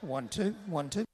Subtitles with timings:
[0.00, 1.04] One, two, one, two.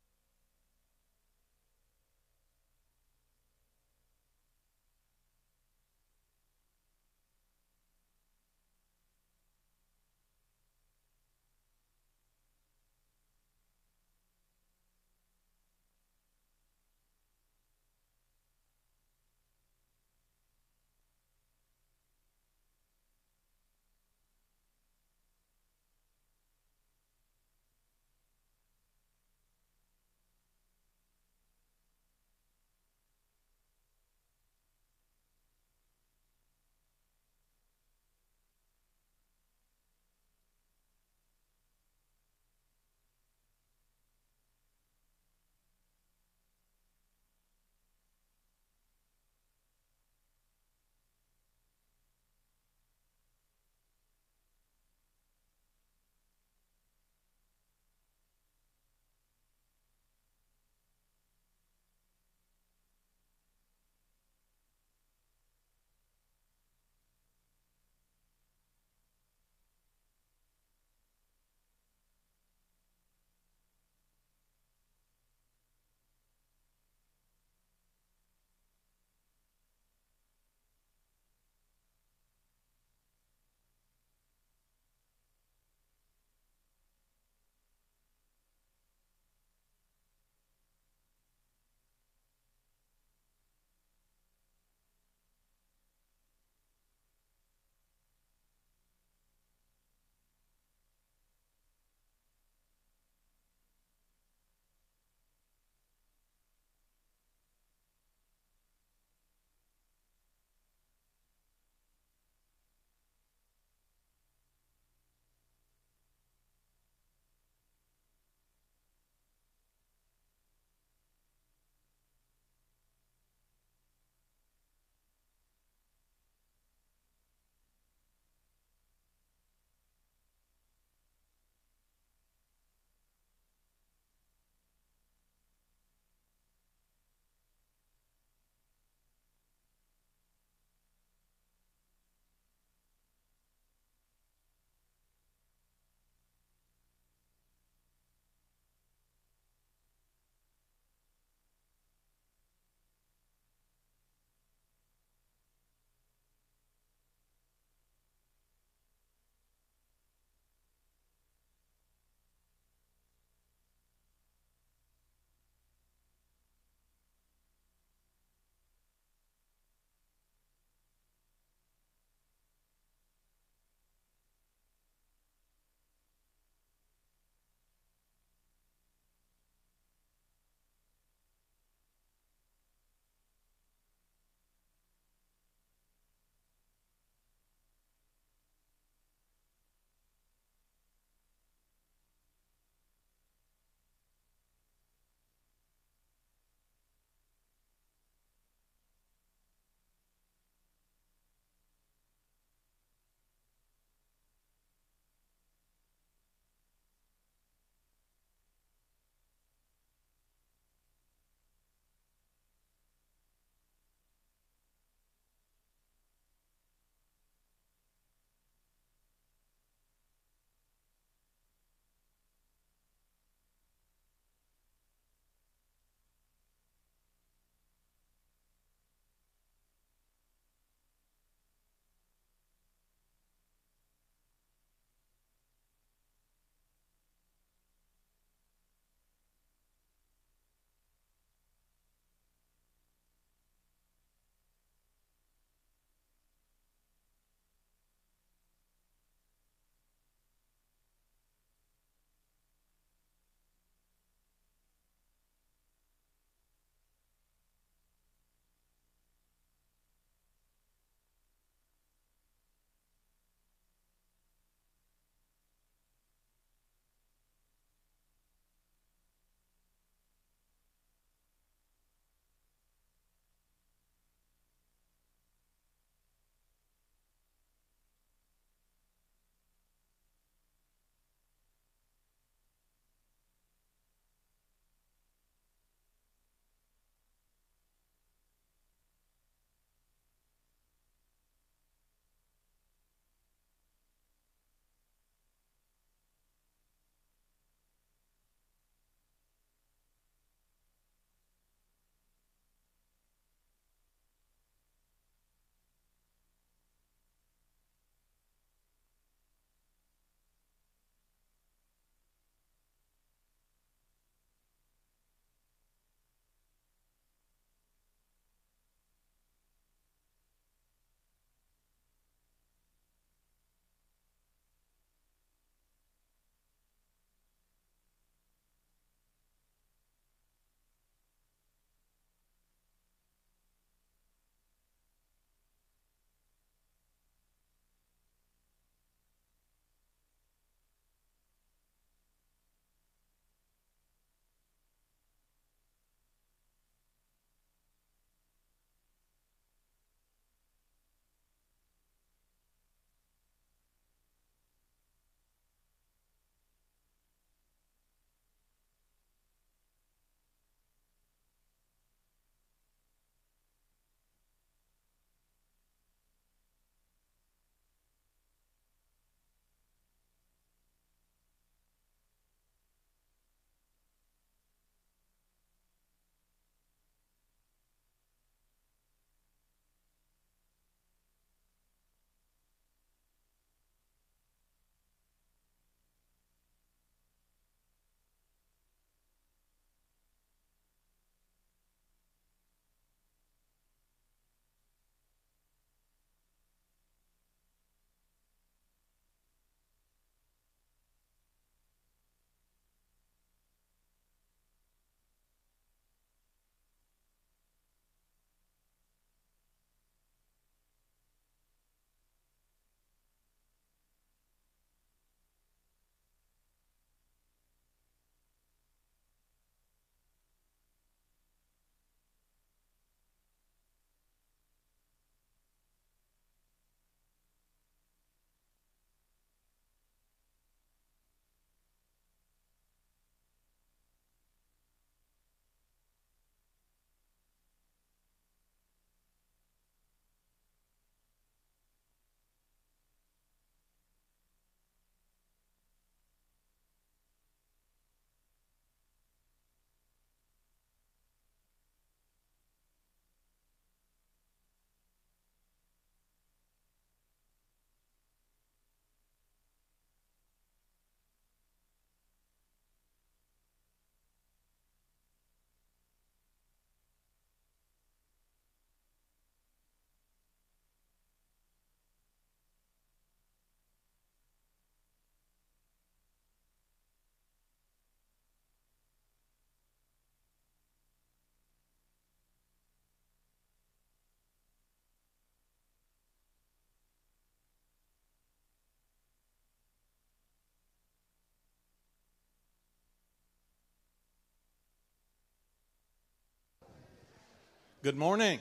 [497.85, 498.39] Good morning.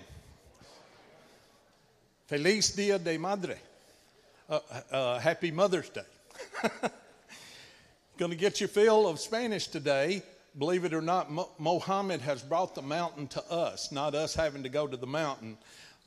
[2.27, 3.57] Feliz Dia de Madre.
[4.49, 4.59] Uh,
[4.89, 6.07] uh, happy Mother's Day.
[8.17, 10.23] Going to get your fill of Spanish today.
[10.57, 14.63] Believe it or not, Mo- Mohammed has brought the mountain to us, not us having
[14.63, 15.57] to go to the mountain.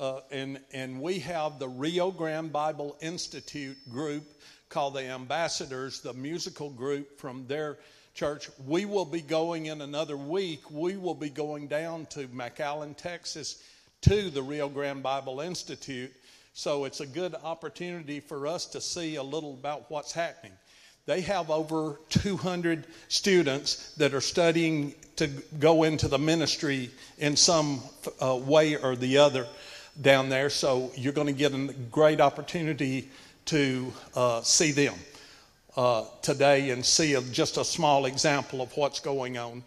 [0.00, 4.24] Uh, and, and we have the Rio Grande Bible Institute group
[4.70, 7.76] called the Ambassadors, the musical group from their
[8.16, 8.48] church.
[8.66, 10.70] We will be going in another week.
[10.70, 13.62] We will be going down to McAllen, Texas,
[14.00, 16.10] to the Rio Grande Bible Institute.
[16.54, 20.56] So it's a good opportunity for us to see a little about what's happening.
[21.04, 27.82] They have over 200 students that are studying to go into the ministry in some
[28.20, 29.46] uh, way or the other
[30.00, 30.48] down there.
[30.48, 33.10] So you're going to get a great opportunity
[33.46, 34.94] to uh, see them
[35.76, 39.62] uh, today and see a, just a small example of what's going on.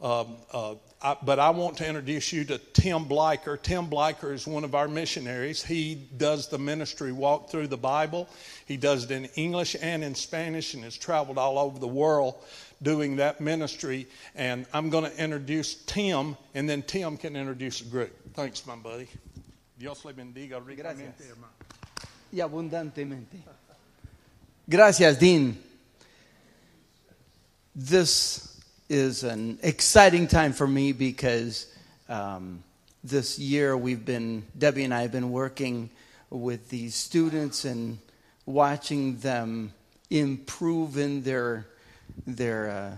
[0.00, 3.60] Um, uh, I, but I want to introduce you to Tim Bliker.
[3.60, 5.62] Tim Bliker is one of our missionaries.
[5.62, 8.28] He does the ministry walk through the Bible.
[8.66, 12.34] He does it in English and in Spanish and has traveled all over the world
[12.82, 14.06] doing that ministry.
[14.34, 18.12] And I'm going to introduce Tim, and then Tim can introduce the group.
[18.34, 19.08] Thanks, my buddy.
[19.78, 21.52] Dios le bendiga ricamente, hermano.
[22.32, 23.63] y abundantemente.
[24.66, 25.58] Gracias, Dean.
[27.74, 31.70] This is an exciting time for me because
[32.08, 32.64] um,
[33.02, 35.90] this year we've been, Debbie and I have been working
[36.30, 37.98] with these students and
[38.46, 39.74] watching them
[40.08, 41.66] improve in their,
[42.26, 42.96] their uh,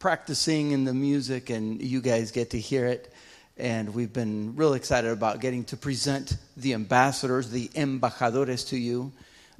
[0.00, 3.12] practicing in the music, and you guys get to hear it.
[3.56, 9.12] And we've been real excited about getting to present the ambassadors, the embajadores to you.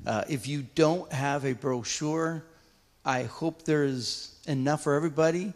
[0.04, 2.44] Uh, if you don't have a brochure,
[3.04, 5.52] I hope there's enough for everybody.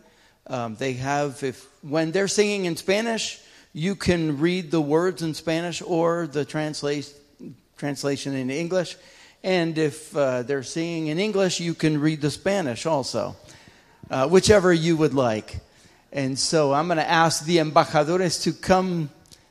[0.46, 3.40] Um, they have, if when they're singing in Spanish,
[3.72, 7.12] you can read the words in Spanish or the translate,
[7.76, 8.96] translation in English.
[9.42, 13.36] And if uh, they're singing in English, you can read the Spanish also,
[14.10, 15.60] uh, whichever you would like.
[16.12, 19.10] And so I'm going to ask the embajadores to come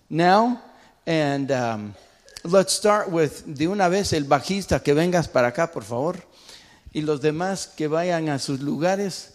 [0.09, 0.61] now.
[1.05, 1.95] And um,
[2.43, 6.17] let's start with, de una vez, el bajista, que vengas para acá, por favor.
[6.93, 9.33] Y los demás que vayan a sus lugares.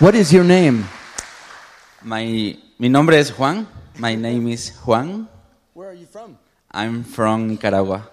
[0.00, 0.84] What is your name?
[2.02, 3.66] My, mi nombre es Juan.
[3.98, 5.28] My name is Juan.
[5.72, 6.36] Where are you from?
[6.70, 8.10] I'm from Nicaragua,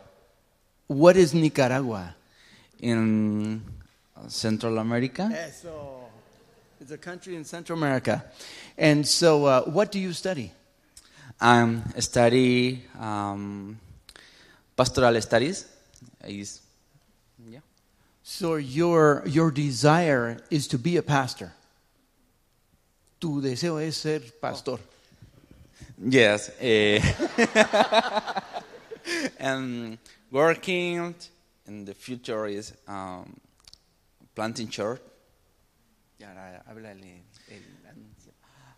[0.88, 2.16] What is Nicaragua?
[2.80, 3.62] in
[4.28, 5.30] Central America.
[5.34, 6.01] Eso.
[6.82, 8.26] It's a country in Central America.
[8.76, 10.52] And so, uh, what do you study?
[11.40, 13.78] I study um,
[14.76, 15.68] pastoral studies.
[16.26, 16.60] Is
[17.48, 17.60] yeah.
[18.24, 21.52] So your your desire is to be a pastor.
[23.20, 24.80] Tu deseo es ser pastor.
[26.04, 26.50] Yes.
[26.60, 27.00] eh,
[29.38, 30.00] and
[30.32, 31.14] working
[31.68, 33.40] in the future is um,
[34.34, 35.02] planting church.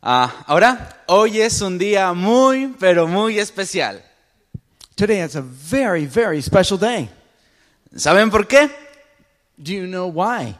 [0.01, 4.03] Ah, ahora, hoy es un día muy, pero muy especial.
[4.95, 7.09] Today is a very very special day.
[7.95, 8.69] ¿Saben por qué?
[9.57, 10.57] Do you know why?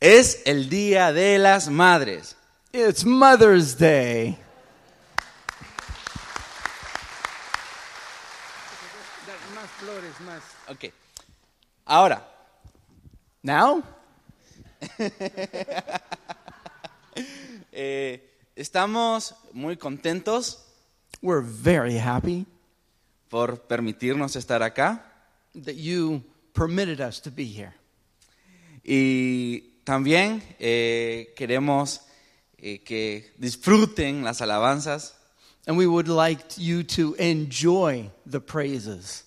[0.00, 2.36] Es el Día de las Madres.
[2.72, 4.38] It's Mother's Day.
[10.68, 10.92] Ok.
[11.86, 12.26] Ahora,
[13.42, 13.82] Now,
[17.72, 18.20] eh,
[18.56, 20.64] estamos muy contentos
[21.20, 22.46] we're very happy
[23.28, 25.02] por permitirnos estar acá
[25.54, 26.22] that you
[26.54, 27.74] permitted us to be here.
[28.82, 32.00] y también eh, queremos
[32.56, 35.14] eh, que disfruten las alabanzas
[35.66, 39.24] And we would like you to enjoy the praises.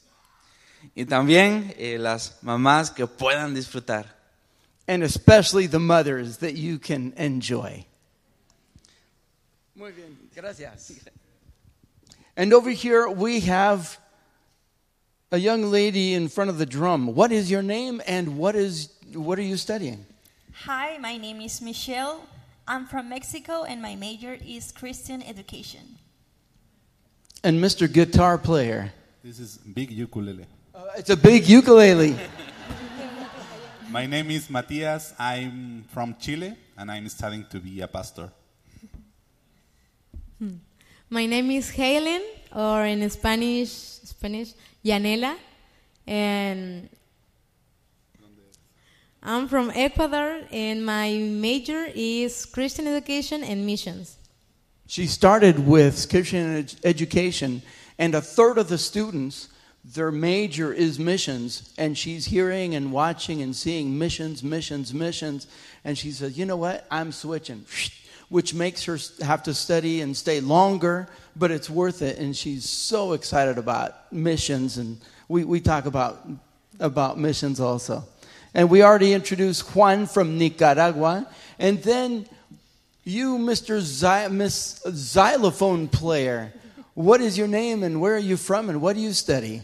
[0.98, 4.08] Y también eh, las mamás que puedan disfrutar.
[4.88, 7.86] And especially the mothers that you can enjoy.
[9.76, 10.92] Muy bien, gracias.
[12.36, 14.00] And over here we have
[15.32, 17.14] a young lady in front of the drum.
[17.14, 20.04] What is your name and what is what are you studying?
[20.66, 22.26] Hi, my name is Michelle.
[22.68, 26.00] I'm from Mexico and my major is Christian education.
[27.44, 27.88] And Mr.
[27.92, 28.94] Guitar Player.
[29.24, 30.48] This is big ukulele.
[30.78, 32.16] Uh, it's a big ukulele.
[33.90, 35.12] My name is Matias.
[35.18, 38.30] I'm from Chile and I'm studying to be a pastor.
[41.10, 42.22] My name is Helen,
[42.56, 44.54] or in Spanish, Spanish,
[44.86, 45.36] Yanela,
[46.06, 46.90] and
[49.24, 54.18] I'm from Ecuador, and my major is Christian education and missions.
[54.86, 57.64] She started with Christian ed- education,
[57.98, 59.48] and a third of the students,
[59.94, 61.74] their major is missions.
[61.78, 65.48] And she's hearing and watching and seeing missions, missions, missions.
[65.84, 66.86] And she says, You know what?
[66.92, 67.66] I'm switching,
[68.30, 72.18] which makes her have to study and stay longer, but it's worth it.
[72.20, 74.78] And she's so excited about missions.
[74.78, 76.28] And we, we talk about,
[76.80, 78.04] about missions also.
[78.54, 81.28] And we already introduced Juan from Nicaragua.
[81.60, 82.26] And then
[83.04, 83.80] you, Mr.
[83.80, 86.52] Xy- Miss Xylophone Player,
[86.94, 89.62] what is your name and where are you from and what do you study?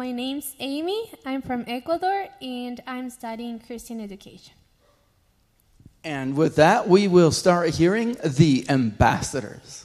[0.00, 1.12] My name's Amy.
[1.26, 4.54] I'm from Ecuador and I'm studying Christian education.
[6.02, 9.84] And with that, we will start hearing the ambassadors.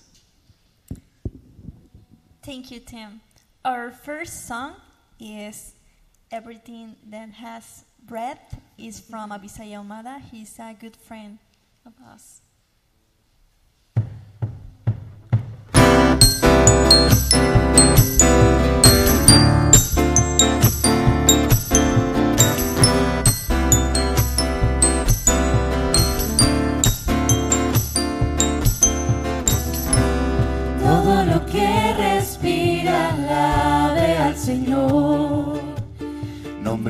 [2.42, 3.20] Thank you, Tim.
[3.66, 4.76] Our first song
[5.20, 5.74] is
[6.32, 10.22] Everything That Has Breath is from Abisai Ahumada.
[10.32, 11.40] He's a good friend
[11.86, 12.40] of us.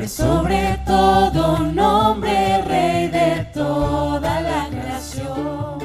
[0.04, 5.80] Sobre todo nombre, Rey de toda la creación.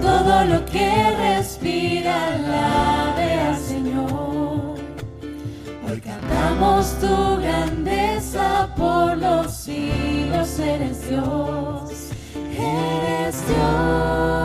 [0.00, 4.78] Todo lo que respira alabe al Señor.
[5.90, 12.10] Hoy cantamos tu grandeza por los siglos, eres Dios,
[12.56, 14.43] eres Dios.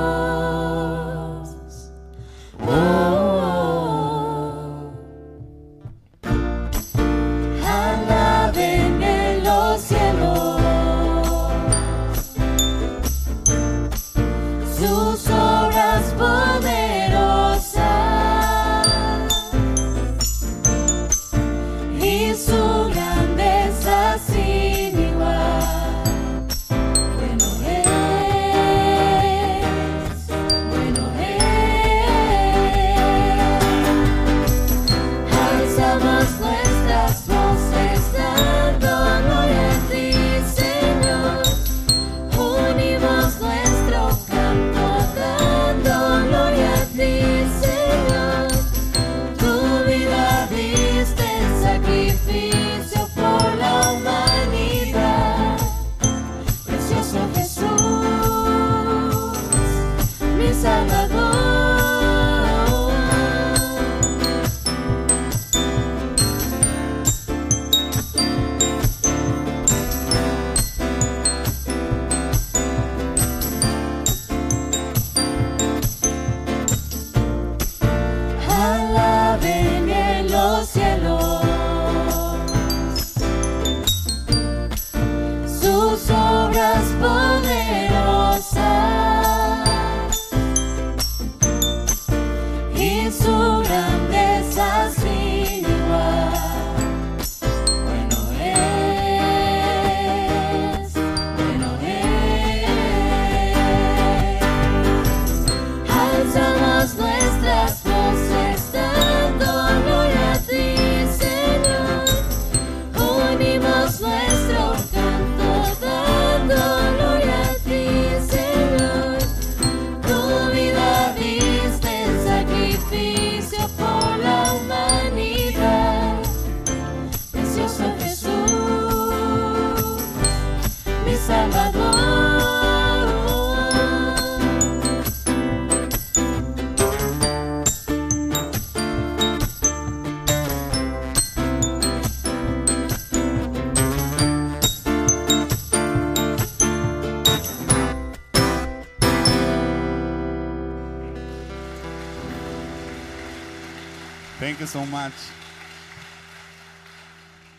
[155.09, 155.31] Much.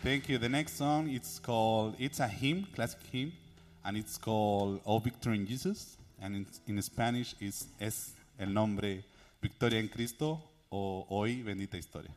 [0.03, 0.37] Thank you.
[0.37, 3.33] The next song it's called it's a hymn, classic hymn,
[3.83, 9.03] and it's called "Oh Victory in Jesus," and in, in Spanish it's es el nombre
[9.41, 12.11] Victoria en Cristo o Hoy bendita historia.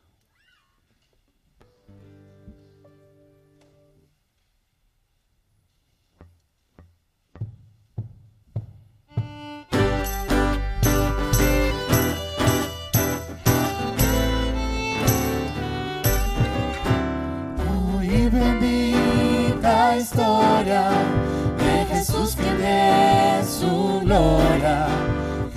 [20.13, 24.87] De Jesús que de su gloria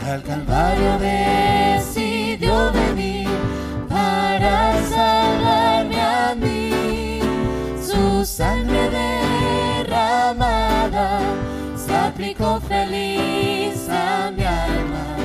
[0.06, 3.28] al Calvario decidió venir
[3.90, 7.20] para salvarme a mí.
[7.86, 8.90] Su sangre
[9.84, 11.20] derramada
[11.76, 15.18] se aplicó feliz a mi alma,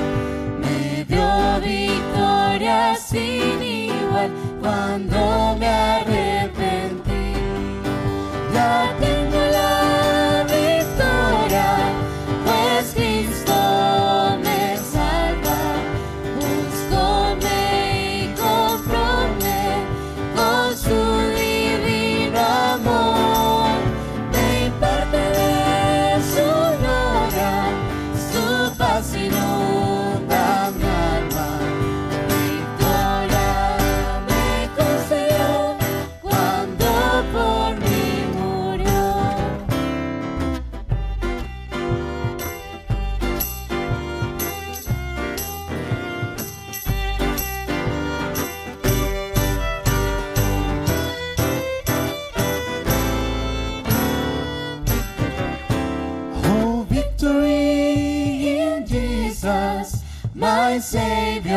[0.59, 7.13] me dio victoria sin igual cuando me arrepentí.
[8.53, 9.02] Ya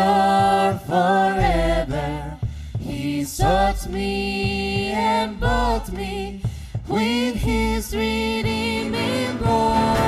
[0.07, 2.39] Savior forever.
[2.79, 6.43] He sought me and bought me
[6.87, 10.06] with His redeeming blood.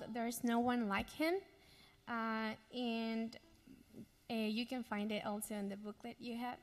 [0.00, 1.34] Called There's No One Like Him.
[2.08, 3.36] Uh, and
[4.30, 6.58] uh, you can find it also in the booklet you have.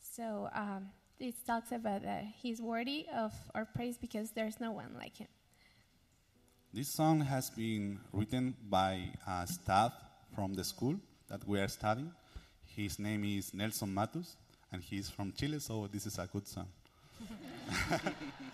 [0.00, 4.94] So um, it talks about that he's worthy of our praise because there's no one
[4.98, 5.28] like him.
[6.72, 9.92] This song has been written by a staff
[10.34, 10.96] from the school
[11.28, 12.12] that we are studying.
[12.64, 14.36] His name is Nelson Matus,
[14.70, 16.68] and he's from Chile, so this is a good song.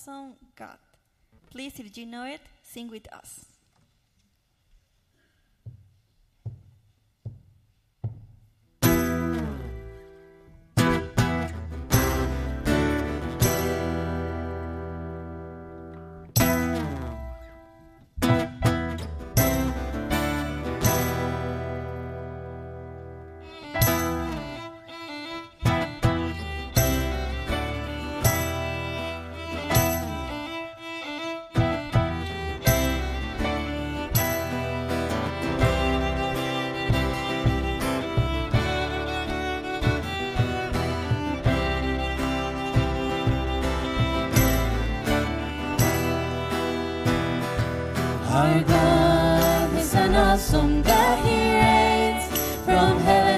[0.00, 0.78] Awesome God.
[1.50, 3.49] Please, if you know it, sing with us.
[48.50, 51.24] Our God is an awesome God.
[51.24, 52.24] He reigns
[52.64, 53.29] from heaven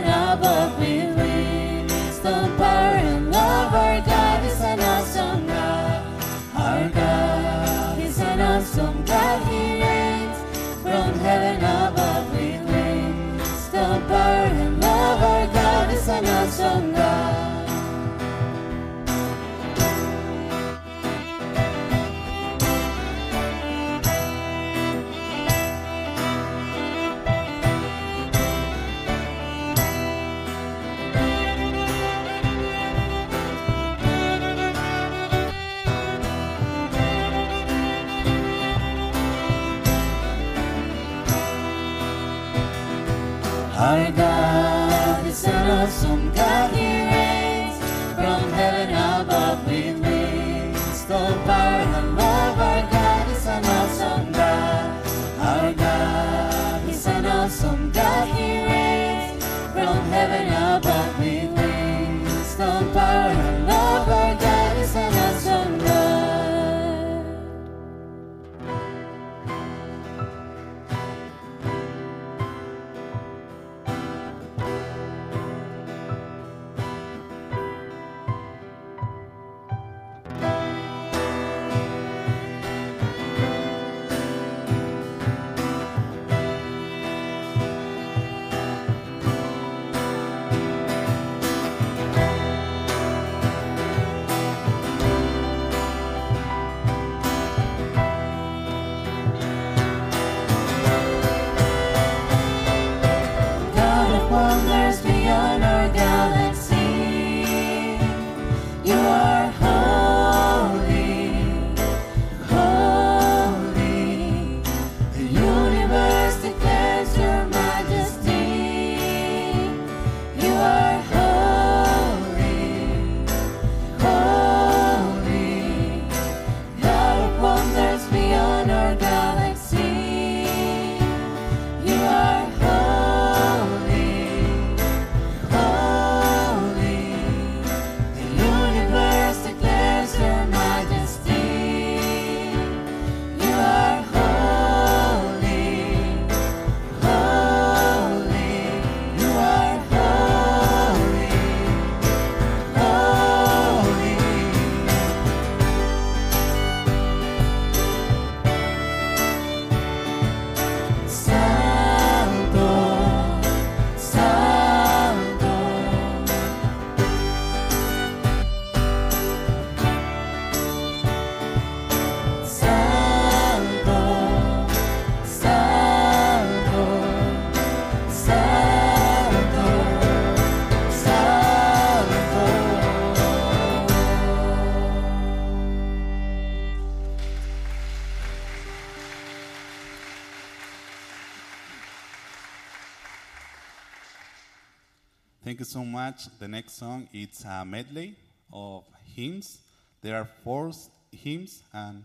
[195.72, 196.28] so much.
[196.38, 198.14] The next song it's a medley
[198.52, 198.84] of
[199.16, 199.58] hymns.
[200.02, 200.70] There are four
[201.10, 202.04] hymns and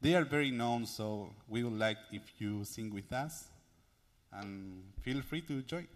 [0.00, 3.48] they are very known, so we would like if you sing with us
[4.32, 5.88] and feel free to join.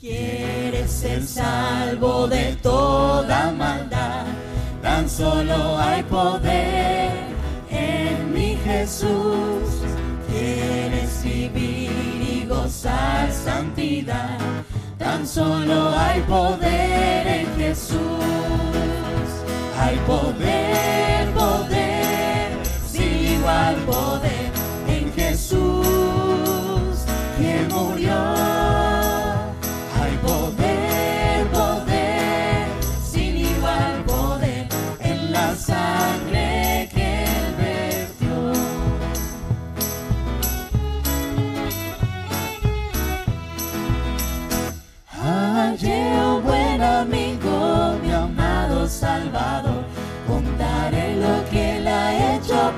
[0.00, 3.91] Quieres ser salvo de toda maldad,
[4.82, 7.10] tan solo hay poder
[7.70, 9.68] en mi Jesús.
[10.28, 14.38] Quieres vivir y gozar santidad,
[14.98, 17.98] tan solo hay poder en Jesús.
[19.78, 22.48] Hay poder, poder,
[22.86, 24.51] si igual poder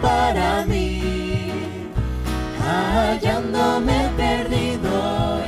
[0.05, 1.01] para mí.
[2.61, 4.93] Hallándome perdido,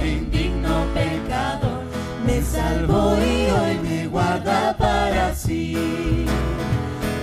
[0.03, 1.83] indigno pecador,
[2.25, 6.27] me salvó y hoy me guarda para sí.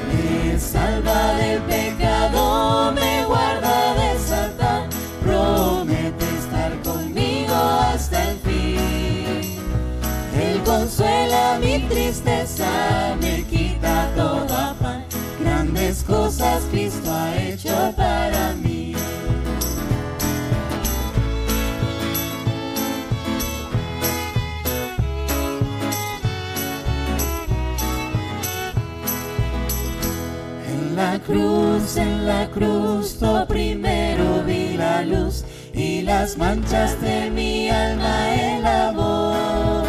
[0.10, 4.84] Me salva del pecado, me guarda de Satán,
[5.24, 9.60] promete estar conmigo hasta el fin.
[10.46, 14.73] Él consuela mi tristeza, me quita todo afán.
[16.08, 18.94] Cosas Cristo ha hecho para mí.
[30.68, 37.30] En la cruz, en la cruz, lo primero vi la luz y las manchas de
[37.30, 39.84] mi alma él lavó.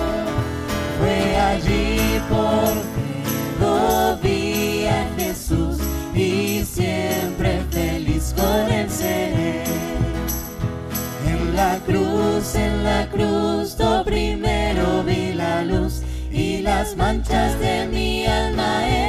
[0.99, 2.95] Fue allí por
[4.25, 4.44] que
[6.15, 9.65] y siempre feliz con él seré.
[11.27, 17.87] En la cruz, en la cruz, lo primero vi la luz y las manchas de
[17.87, 19.05] mi alma él.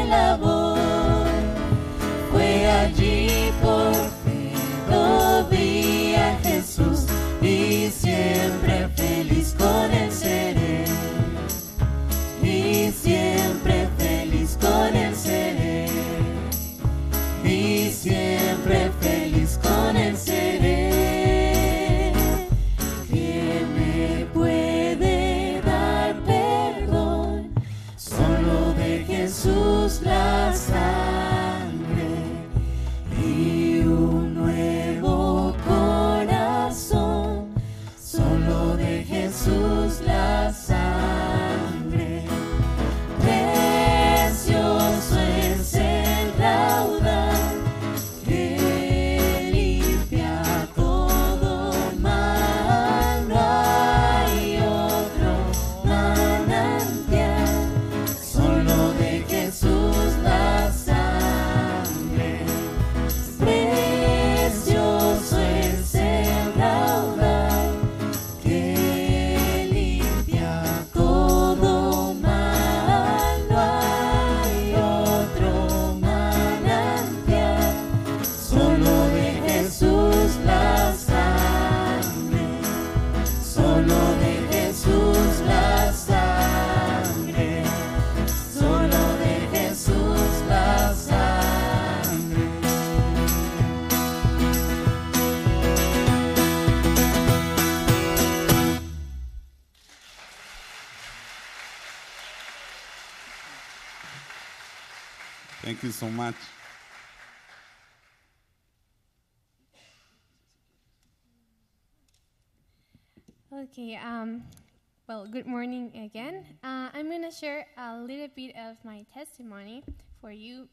[115.31, 116.45] Good morning again.
[116.63, 119.83] Uh, I'm going to share a little bit of my testimony
[120.21, 120.67] for you.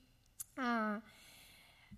[0.59, 0.97] Uh,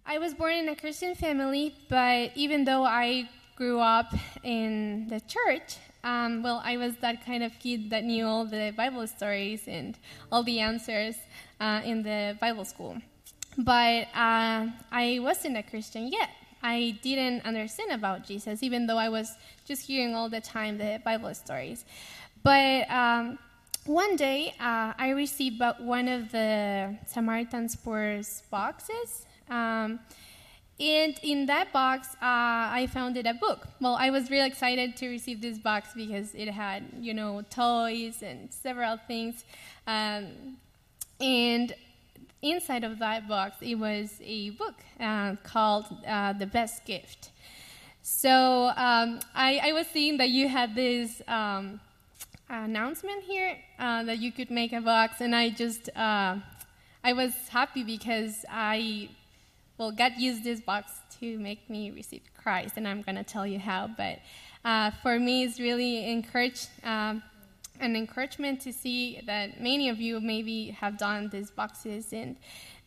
[0.07, 5.21] I was born in a Christian family, but even though I grew up in the
[5.21, 9.63] church, um, well, I was that kind of kid that knew all the Bible stories
[9.67, 9.99] and
[10.31, 11.17] all the answers
[11.61, 12.99] uh, in the Bible school.
[13.59, 16.31] But uh, I wasn't a Christian yet.
[16.63, 19.37] I didn't understand about Jesus, even though I was
[19.67, 21.85] just hearing all the time the Bible stories.
[22.45, 23.39] But um,
[23.87, 29.25] one day, uh, I received one of the Samaritan's Purse boxes.
[29.49, 29.99] Um,
[30.79, 33.67] and in that box, uh, I found it a book.
[33.81, 38.23] Well, I was really excited to receive this box because it had, you know, toys
[38.23, 39.45] and several things.
[39.87, 40.59] Um,
[41.21, 41.75] and
[42.43, 47.31] inside of that box, it was a book uh, called uh, The Best Gift.
[48.03, 51.81] So um, I, I was seeing that you had this um,
[52.63, 56.37] announcement here uh, that you could make a box, and I just uh,
[57.03, 59.09] I was happy because I
[59.79, 63.59] well God used this box to make me receive Christ, and I'm gonna tell you
[63.59, 63.89] how.
[63.89, 64.21] But
[64.65, 66.25] uh, for me, it's really.
[66.83, 67.23] Um,
[67.81, 72.37] an encouragement to see that many of you maybe have done these boxes and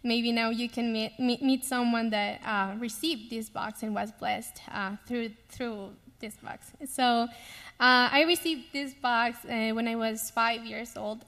[0.04, 4.62] maybe now you can meet, meet, someone that uh, received this box and was blessed
[4.72, 6.72] uh, through through this box.
[6.88, 7.28] So
[7.80, 11.26] uh, I received this box uh, when I was five years old,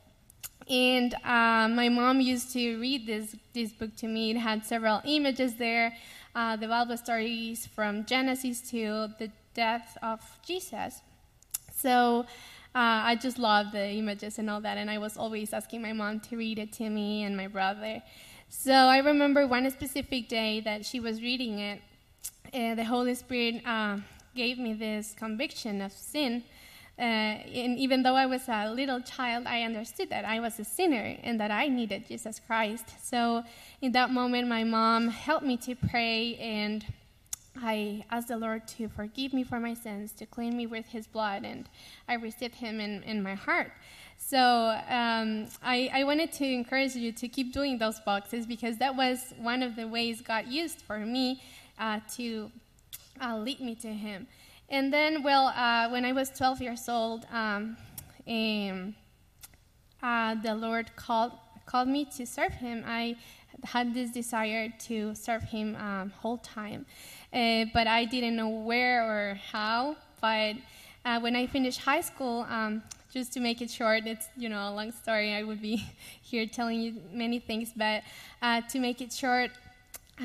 [0.70, 4.32] and uh, my mom used to read this this book to me.
[4.32, 5.96] It had several images there,
[6.34, 11.02] the Bible stories from Genesis to the death of Jesus.
[11.76, 12.26] So
[12.76, 15.94] uh, I just love the images and all that, and I was always asking my
[15.94, 18.02] mom to read it to me and my brother.
[18.50, 21.82] So I remember one specific day that she was reading it,
[22.54, 23.98] uh, the Holy Spirit uh,
[24.44, 26.44] gave me this conviction of sin.
[26.98, 27.02] Uh,
[27.62, 31.08] and even though I was a little child, I understood that I was a sinner
[31.24, 32.88] and that I needed Jesus Christ.
[33.04, 33.44] So
[33.82, 36.86] in that moment, my mom helped me to pray and
[37.62, 41.06] I asked the Lord to forgive me for my sins, to clean me with His
[41.08, 41.68] blood, and
[42.08, 43.72] I received Him in, in my heart.
[44.18, 44.40] So
[45.02, 49.34] um, I, I wanted to encourage you to keep doing those boxes because that was
[49.38, 51.42] one of the ways God used for me
[51.78, 52.52] uh, to
[53.22, 54.28] uh, lead me to Him.
[54.70, 57.76] And then, well, uh, when I was 12 years old, um,
[58.28, 58.96] um,
[60.04, 61.32] uh, the Lord called
[61.66, 62.84] called me to serve Him.
[62.88, 63.16] I
[63.64, 66.86] had this desire to serve Him um, whole time,
[67.34, 69.96] uh, but I didn't know where or how.
[70.22, 70.56] But
[71.06, 74.70] uh, when I finished high school, um, just to make it short, it's you know
[74.70, 75.34] a long story.
[75.34, 75.84] I would be
[76.22, 78.04] here telling you many things, but
[78.42, 79.52] uh, to make it short,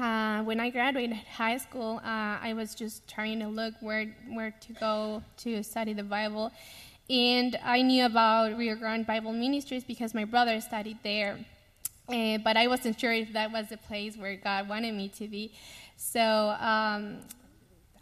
[0.01, 4.55] uh, when I graduated high school, uh, I was just trying to look where where
[4.61, 6.53] to go to study the Bible,
[7.09, 11.39] and I knew about Rio Grande Bible Ministries because my brother studied there,
[12.09, 15.29] uh, but I wasn't sure if that was the place where God wanted me to
[15.29, 15.53] be.
[15.97, 17.19] So um,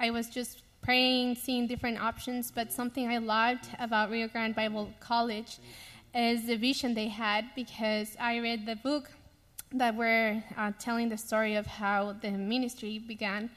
[0.00, 2.50] I was just praying, seeing different options.
[2.50, 5.58] But something I loved about Rio Grande Bible College
[6.14, 9.10] is the vision they had because I read the book
[9.74, 13.50] that were uh, telling the story of how the ministry began.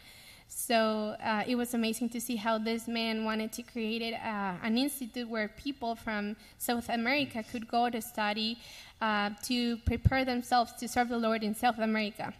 [0.48, 4.78] So uh, it was amazing to see how this man wanted to create uh, an
[4.78, 8.58] institute where people from South America could go to study
[9.02, 12.34] uh, to prepare themselves to serve the Lord in South America.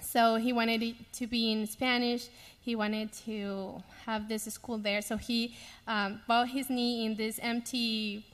[0.00, 2.28] So he wanted it to be in Spanish.
[2.60, 5.02] He wanted to have this school there.
[5.02, 5.54] So he
[5.86, 8.26] um, bowed his knee in this empty,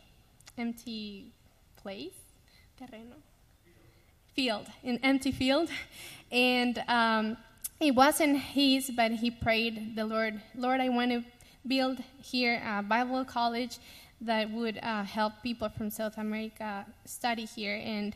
[0.57, 1.27] empty
[1.77, 2.15] place,
[2.81, 3.28] terreno
[4.39, 5.69] field, an empty field.
[6.31, 7.37] And um,
[7.81, 11.25] it wasn't his, but he prayed the Lord, Lord, I want to
[11.67, 13.79] build here a Bible college
[14.21, 17.83] that would uh, help people from South America study here.
[17.83, 18.15] And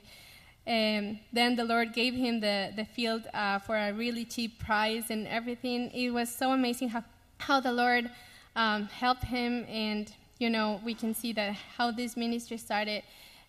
[0.64, 5.10] um, then the Lord gave him the, the field uh, for a really cheap price
[5.10, 5.90] and everything.
[5.90, 7.02] It was so amazing how,
[7.38, 8.08] how the Lord
[8.54, 9.66] um, helped him.
[9.68, 13.02] And, you know, we can see that how this ministry started.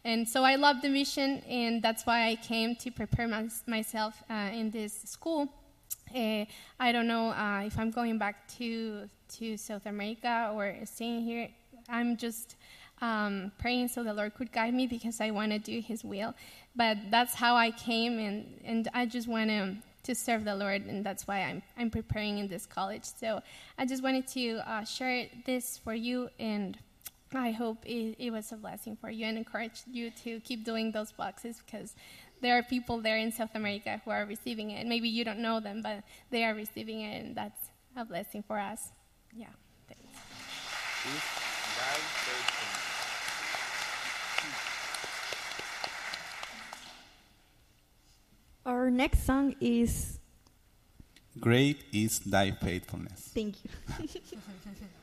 [0.06, 4.22] And so I love the mission, and that's why I came to prepare my, myself
[4.30, 5.48] uh, in this school.
[6.14, 6.46] Uh,
[6.78, 11.48] I don't know uh, if I'm going back to to South America or staying here.
[11.90, 12.58] I'm just
[13.02, 16.36] um, praying so the Lord could guide me because I want to do His will.
[16.76, 20.86] But that's how I came, and and I just want to to serve the Lord,
[20.86, 23.06] and that's why I'm I'm preparing in this college.
[23.06, 23.42] So
[23.78, 26.78] I just wanted to uh, share this for you and.
[27.36, 30.92] I hope it, it, was a blessing for you and encourage you to keep doing
[30.92, 31.96] those boxes because
[32.42, 34.86] there are people there in South America who are receiving it.
[34.86, 38.60] Maybe you don't know them, but they are receiving it, and that's a blessing for
[38.60, 38.90] us.
[39.36, 39.48] Yeah.
[39.88, 40.20] Thanks.
[48.66, 50.20] Our next song is
[51.40, 53.32] Great is thy faithfulness.
[53.34, 53.72] Thank you.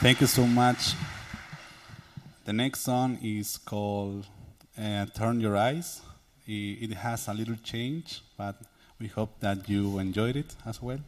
[0.00, 0.94] Thank you so much.
[2.44, 4.26] The next song is called
[4.80, 6.00] uh, Turn Your Eyes.
[6.46, 8.54] It, it has a little change, but
[9.00, 11.00] we hope that you enjoyed it as well.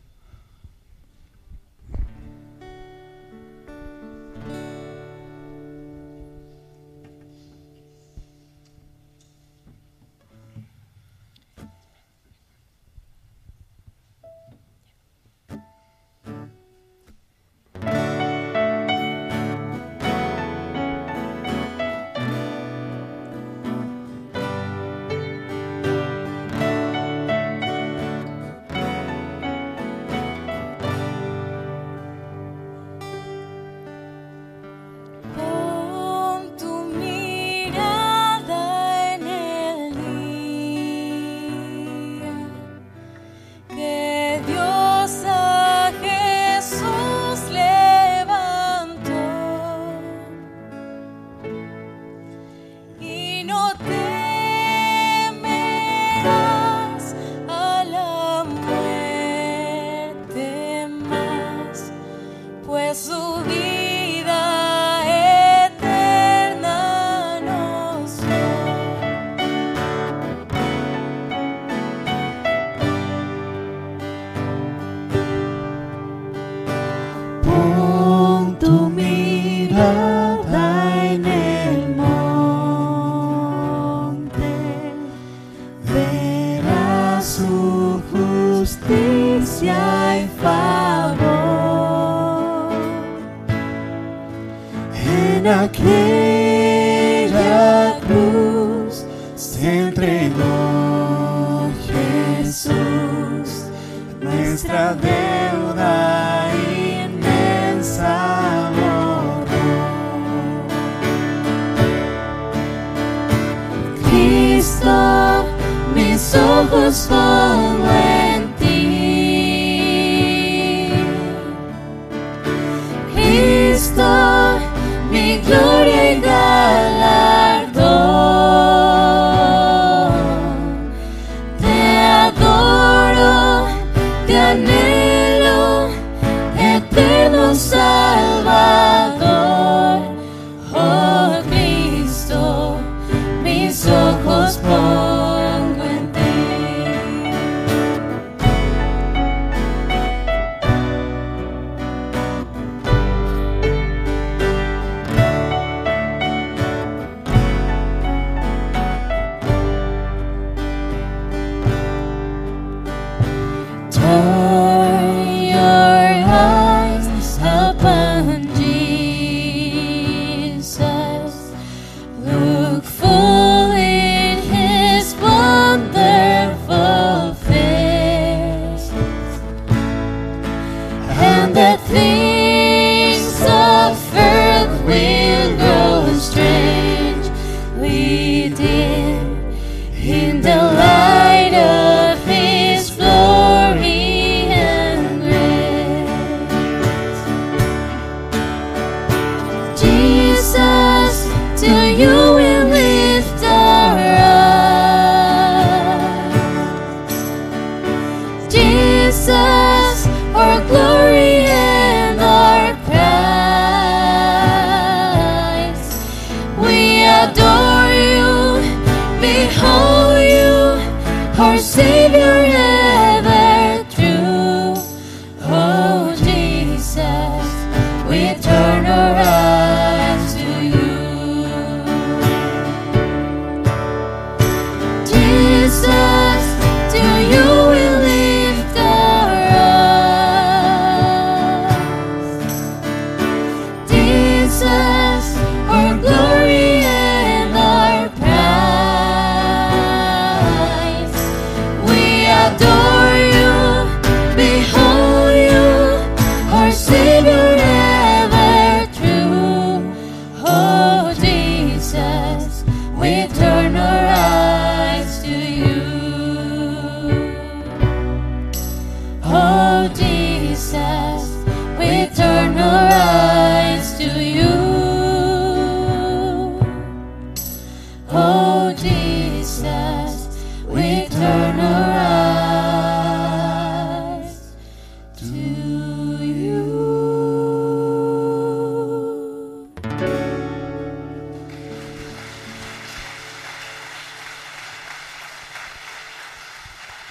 [116.92, 117.69] So.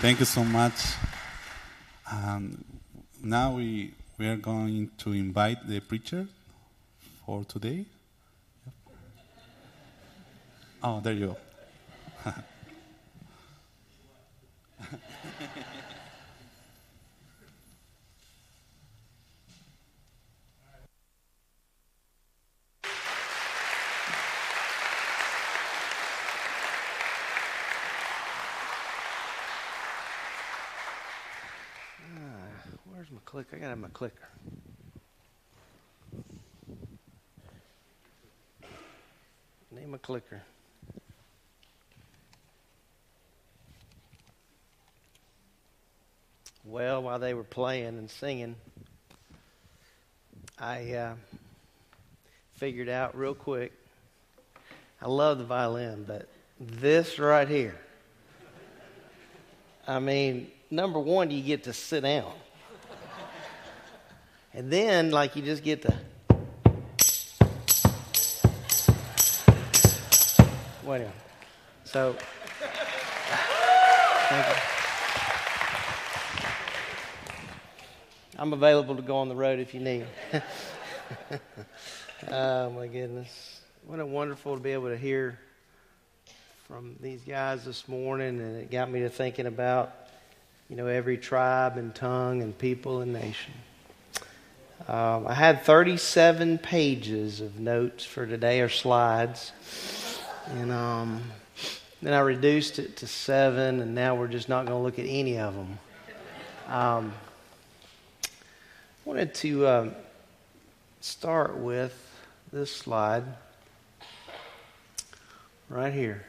[0.02, 0.96] Thank you so much.
[2.10, 2.64] Um,
[3.22, 6.26] now we, we are going to invite the preacher
[7.26, 7.86] for today.
[10.82, 11.36] Oh, there you
[12.26, 12.32] go.
[33.54, 34.28] I gotta have my clicker.
[39.72, 40.42] Name a clicker.
[46.66, 48.56] Well, while they were playing and singing,
[50.60, 51.14] I uh,
[52.56, 53.72] figured out real quick.
[55.02, 56.28] I love the violin, but
[56.60, 57.80] this right here.
[59.88, 62.34] I mean, number one, you get to sit down.
[64.60, 65.98] And then, like, you just get to.
[70.84, 71.14] Wait a minute.
[71.86, 72.14] So.
[78.38, 80.06] I'm available to go on the road if you need.
[82.30, 83.62] oh, my goodness.
[83.88, 85.40] What a wonderful to be able to hear
[86.68, 89.96] from these guys this morning, and it got me to thinking about,
[90.68, 93.54] you know, every tribe and tongue and people and nation.
[94.88, 99.52] Um, I had 37 pages of notes for today, or slides,
[100.48, 101.22] and um,
[102.02, 105.06] then I reduced it to seven, and now we're just not going to look at
[105.06, 105.80] any of them.
[106.68, 107.14] Um,
[108.26, 108.30] I
[109.06, 109.96] wanted to um,
[111.02, 111.94] start with
[112.52, 113.24] this slide
[115.68, 116.26] right here.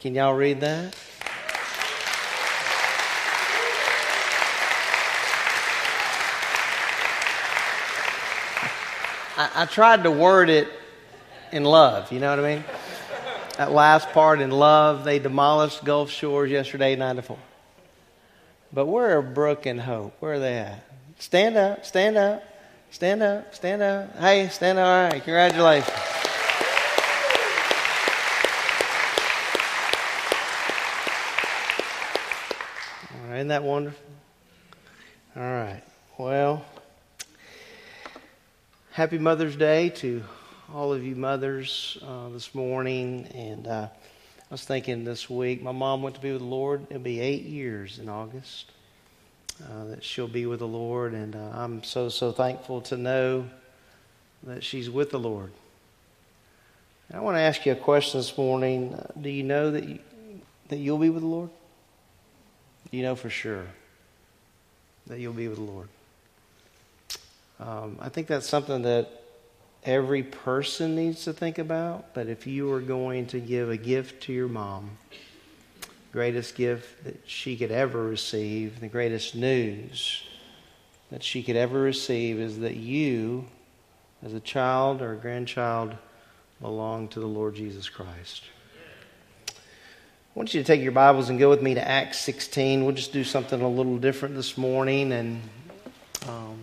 [0.00, 0.94] Can y'all read that?
[9.36, 10.68] I, I tried to word it
[11.52, 12.64] in love, you know what I mean?
[13.58, 17.38] That last part in love, they demolished Gulf Shores yesterday, 9 to 4.
[18.72, 20.14] But where are Brooke and Hope?
[20.20, 20.84] Where are they at?
[21.18, 22.44] Stand up, stand up,
[22.90, 24.18] stand up, stand up.
[24.18, 24.86] Hey, stand up.
[24.86, 25.96] All right, congratulations.
[33.10, 34.06] All right, isn't that wonderful?
[35.36, 35.82] All right.
[36.18, 36.64] Well,
[38.96, 40.24] happy Mother's Day to
[40.72, 43.28] all of you mothers uh, this morning.
[43.34, 46.86] And uh, I was thinking this week, my mom went to be with the Lord.
[46.88, 48.72] It'll be eight years in August
[49.62, 51.12] uh, that she'll be with the Lord.
[51.12, 53.50] And uh, I'm so, so thankful to know
[54.44, 55.52] that she's with the Lord.
[57.12, 58.94] I want to ask you a question this morning.
[58.94, 59.98] Uh, do you know that, you,
[60.68, 61.50] that you'll be with the Lord?
[62.90, 63.66] Do you know for sure
[65.06, 65.90] that you'll be with the Lord?
[67.58, 69.22] Um, I think that's something that
[69.84, 72.12] every person needs to think about.
[72.12, 74.98] But if you were going to give a gift to your mom,
[75.80, 80.22] the greatest gift that she could ever receive, the greatest news
[81.10, 83.46] that she could ever receive is that you,
[84.22, 85.94] as a child or a grandchild,
[86.60, 88.42] belong to the Lord Jesus Christ.
[89.48, 92.84] I want you to take your Bibles and go with me to Acts 16.
[92.84, 95.40] We'll just do something a little different this morning and.
[96.28, 96.58] Um,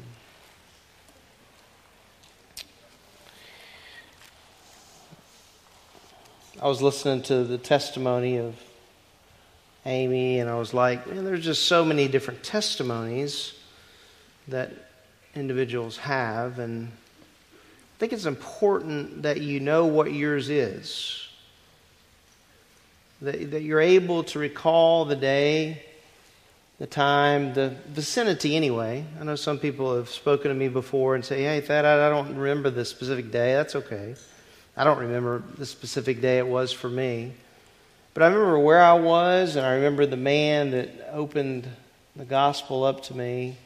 [6.64, 8.56] I was listening to the testimony of
[9.86, 13.54] Amy, and I was like, man, there's just so many different testimonies
[14.48, 14.72] that
[15.36, 21.28] individuals have, and I think it's important that you know what yours is.
[23.22, 25.84] That, that you're able to recall the day,
[26.80, 29.04] the time, the vicinity anyway.
[29.20, 32.38] I know some people have spoken to me before and say, hey, Thad, I don't
[32.38, 33.52] remember the specific day.
[33.52, 34.16] That's okay.
[34.76, 37.34] I don't remember the specific day it was for me.
[38.14, 41.68] But I remember where I was, and I remember the man that opened
[42.16, 43.58] the gospel up to me,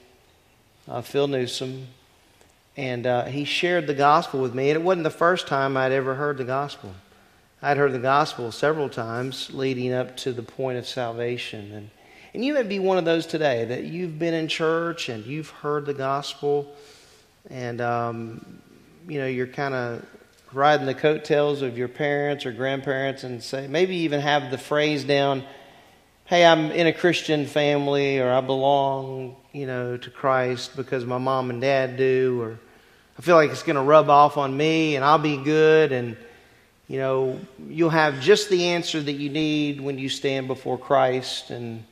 [0.88, 1.88] uh, Phil Newsom.
[2.76, 4.70] And uh, he shared the gospel with me.
[4.70, 6.94] And it wasn't the first time I'd ever heard the gospel.
[7.62, 11.72] I'd heard the gospel several times leading up to the point of salvation.
[11.72, 11.90] And,
[12.34, 15.50] and you may be one of those today that you've been in church and you've
[15.50, 16.72] heard the gospel,
[17.50, 18.62] and um,
[19.08, 20.06] you know you're kind of
[20.58, 25.04] riding the coattails of your parents or grandparents and say, maybe even have the phrase
[25.04, 25.44] down,
[26.26, 31.20] hey, I'm in a Christian family or I belong, you know, to Christ because my
[31.20, 32.60] mom and dad do, or
[33.18, 35.92] I feel like it's going to rub off on me and I'll be good.
[35.92, 36.18] And,
[36.88, 41.50] You know, you'll have just the answer that you need when you stand before Christ.
[41.52, 41.84] And,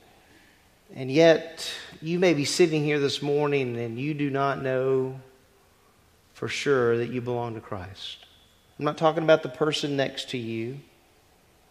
[0.96, 1.70] and yet,
[2.02, 5.20] you may be sitting here this morning and you do not know
[6.34, 8.25] for sure that you belong to Christ.
[8.78, 10.80] I'm not talking about the person next to you.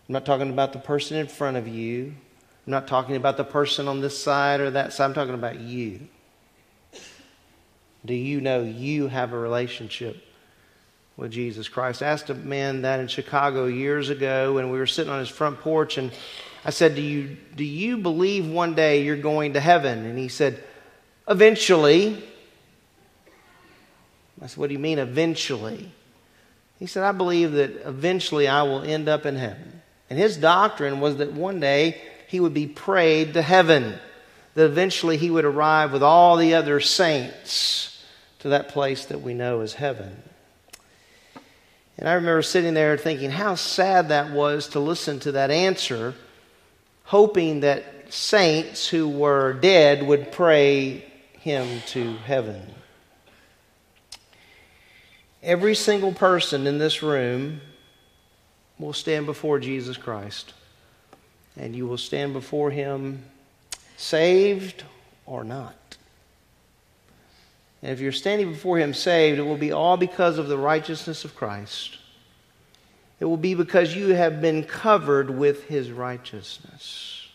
[0.09, 2.15] I'm not talking about the person in front of you.
[2.67, 5.05] I'm not talking about the person on this side or that side.
[5.05, 6.01] I'm talking about you.
[8.07, 10.23] Do you know you have a relationship
[11.17, 12.03] with Jesus Christ?
[12.03, 15.29] I asked a man that in Chicago years ago when we were sitting on his
[15.29, 16.11] front porch, and
[16.65, 20.07] I said, Do you, do you believe one day you're going to heaven?
[20.07, 20.63] And he said,
[21.29, 22.23] Eventually.
[24.43, 25.91] I said, What do you mean, eventually?
[26.79, 29.83] He said, I believe that eventually I will end up in heaven.
[30.11, 33.95] And his doctrine was that one day he would be prayed to heaven,
[34.55, 38.05] that eventually he would arrive with all the other saints
[38.41, 40.23] to that place that we know as heaven.
[41.97, 46.15] And I remember sitting there thinking how sad that was to listen to that answer,
[47.05, 51.05] hoping that saints who were dead would pray
[51.39, 52.74] him to heaven.
[55.45, 57.61] Every single person in this room
[58.79, 60.55] will stand before Jesus Christ,
[61.57, 63.23] and you will stand before him
[63.97, 64.83] saved
[65.27, 65.77] or not.
[67.85, 71.27] And if you're standing before Him saved, it will be all because of the righteousness
[71.27, 71.99] of Christ.
[73.21, 77.29] It will be because you have been covered with His righteousness.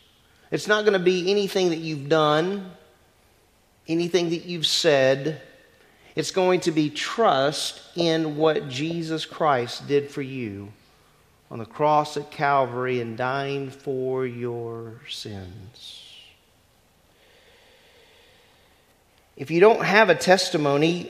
[0.50, 2.72] It's not going to be anything that you've done,
[3.88, 5.40] anything that you've said.
[6.20, 10.74] It's going to be trust in what Jesus Christ did for you
[11.50, 16.14] on the cross at Calvary and dying for your sins.
[19.38, 21.10] If you don't have a testimony,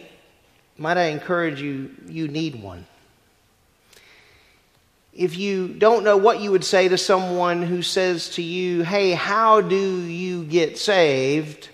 [0.77, 2.85] might I encourage you, you need one.
[5.11, 9.13] If you don't know what you would say to someone who says to you, Hey,
[9.13, 11.69] how do you get saved?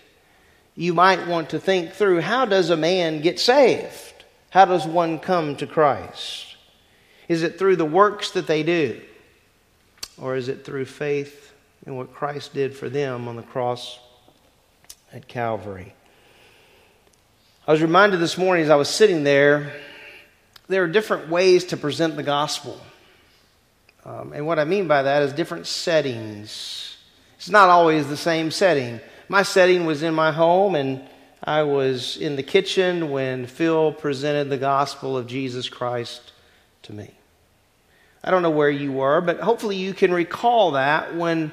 [0.75, 4.25] You might want to think through how does a man get saved?
[4.49, 6.55] How does one come to Christ?
[7.27, 9.01] Is it through the works that they do?
[10.17, 11.53] Or is it through faith
[11.85, 13.99] in what Christ did for them on the cross
[15.11, 15.93] at Calvary?
[17.67, 19.73] I was reminded this morning as I was sitting there,
[20.67, 22.79] there are different ways to present the gospel.
[24.05, 26.97] Um, and what I mean by that is different settings.
[27.37, 28.99] It's not always the same setting.
[29.27, 31.01] My setting was in my home, and
[31.43, 36.31] I was in the kitchen when Phil presented the gospel of Jesus Christ
[36.83, 37.11] to me.
[38.23, 41.51] I don't know where you were, but hopefully you can recall that when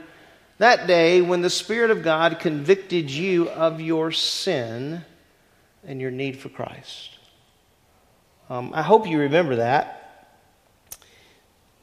[0.58, 5.04] that day when the Spirit of God convicted you of your sin
[5.86, 7.10] and your need for Christ.
[8.48, 10.38] Um, I hope you remember that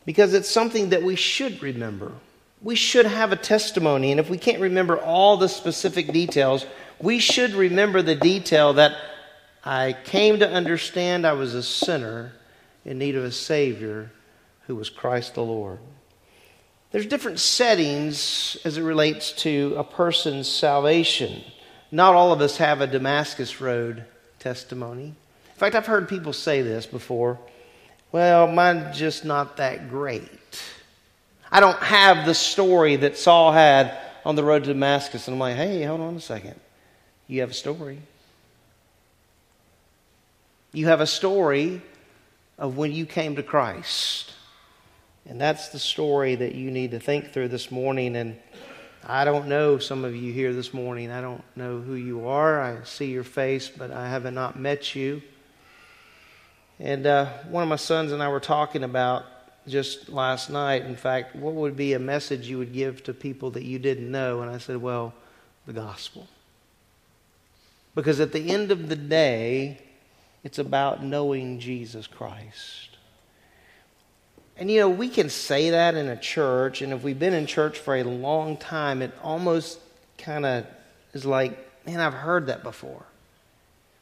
[0.05, 2.13] because it's something that we should remember.
[2.61, 6.65] We should have a testimony, and if we can't remember all the specific details,
[6.99, 8.97] we should remember the detail that
[9.63, 12.33] I came to understand I was a sinner
[12.83, 14.11] in need of a Savior
[14.67, 15.79] who was Christ the Lord.
[16.91, 21.43] There's different settings as it relates to a person's salvation.
[21.91, 24.05] Not all of us have a Damascus Road
[24.39, 25.05] testimony.
[25.05, 27.39] In fact, I've heard people say this before.
[28.11, 30.29] Well, mine's just not that great.
[31.51, 35.27] I don't have the story that Saul had on the road to Damascus.
[35.27, 36.59] And I'm like, hey, hold on a second.
[37.27, 37.99] You have a story.
[40.71, 41.81] You have a story
[42.57, 44.33] of when you came to Christ.
[45.25, 48.15] And that's the story that you need to think through this morning.
[48.15, 48.37] And
[49.03, 51.11] I don't know some of you here this morning.
[51.11, 52.61] I don't know who you are.
[52.61, 55.21] I see your face, but I have not met you.
[56.79, 59.25] And uh, one of my sons and I were talking about
[59.67, 63.51] just last night, in fact, what would be a message you would give to people
[63.51, 64.41] that you didn't know?
[64.41, 65.13] And I said, well,
[65.65, 66.27] the gospel.
[67.95, 69.79] Because at the end of the day,
[70.43, 72.97] it's about knowing Jesus Christ.
[74.57, 77.45] And you know, we can say that in a church, and if we've been in
[77.45, 79.79] church for a long time, it almost
[80.17, 80.65] kind of
[81.13, 83.05] is like, man, I've heard that before.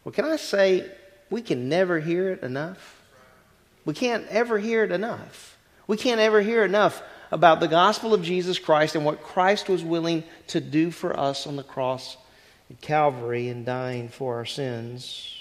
[0.04, 0.90] Well, can I say
[1.30, 2.97] we can never hear it enough?
[3.88, 5.58] We can't ever hear it enough.
[5.88, 9.82] We can't ever hear enough about the gospel of Jesus Christ and what Christ was
[9.82, 12.18] willing to do for us on the cross
[12.70, 15.34] at Calvary and dying for our sins.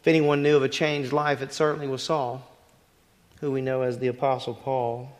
[0.00, 2.42] If anyone knew of a changed life, it certainly was Saul
[3.40, 5.10] who we know as the Apostle Paul.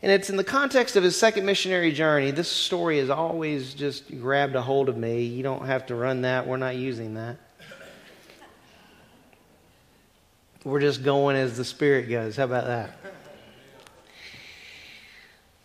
[0.00, 2.30] And it's in the context of his second missionary journey.
[2.30, 5.24] This story has always just grabbed a hold of me.
[5.24, 7.38] You don't have to run that, we're not using that.
[10.64, 12.36] We're just going as the Spirit goes.
[12.36, 12.96] How about that?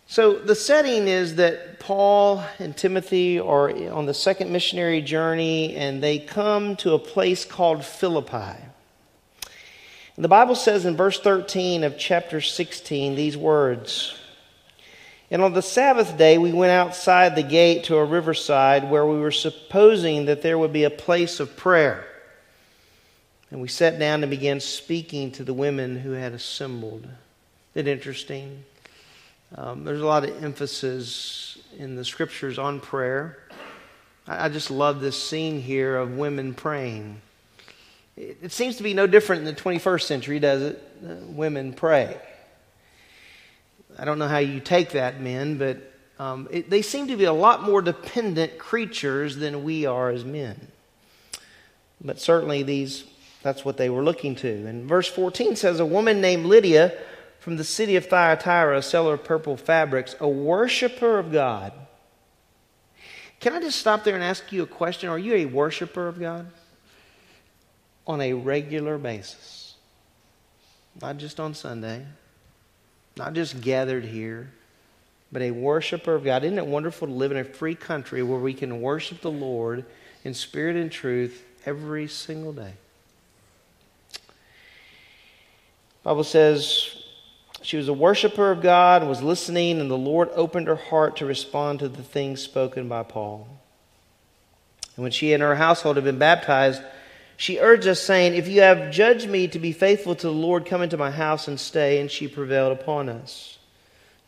[0.06, 6.02] So, the setting is that Paul and Timothy are on the second missionary journey and
[6.02, 8.60] they come to a place called Philippi.
[10.18, 14.18] The Bible says in verse 13 of chapter 16 these words
[15.30, 19.18] And on the Sabbath day we went outside the gate to a riverside where we
[19.18, 22.06] were supposing that there would be a place of prayer.
[23.50, 27.06] And we sat down and began speaking to the women who had assembled.
[27.74, 28.64] Isn't interesting?
[29.56, 33.38] Um, there's a lot of emphasis in the scriptures on prayer.
[34.26, 37.20] I, I just love this scene here of women praying.
[38.16, 40.82] It, it, seems to be no different in the 21st century, does it?
[41.04, 42.16] Uh, women pray.
[43.98, 45.78] I don't know how you take that, men, but
[46.20, 50.24] um, it, they seem to be a lot more dependent creatures than we are as
[50.24, 50.68] men.
[52.00, 53.04] But certainly, these
[53.42, 54.66] that's what they were looking to.
[54.66, 56.96] And verse 14 says, A woman named Lydia
[57.38, 61.72] from the city of Thyatira, a seller of purple fabrics, a worshiper of God.
[63.40, 65.08] Can I just stop there and ask you a question?
[65.08, 66.46] Are you a worshiper of God?
[68.06, 69.74] On a regular basis.
[71.00, 72.04] Not just on Sunday,
[73.16, 74.52] not just gathered here,
[75.32, 76.44] but a worshiper of God.
[76.44, 79.86] Isn't it wonderful to live in a free country where we can worship the Lord
[80.24, 82.74] in spirit and truth every single day?
[86.02, 86.96] Bible says
[87.62, 91.26] she was a worshiper of God, was listening, and the Lord opened her heart to
[91.26, 93.46] respond to the things spoken by Paul.
[94.96, 96.82] And when she and her household had been baptized,
[97.36, 100.66] she urged us, saying, If you have judged me to be faithful to the Lord,
[100.66, 102.00] come into my house and stay.
[102.00, 103.58] And she prevailed upon us.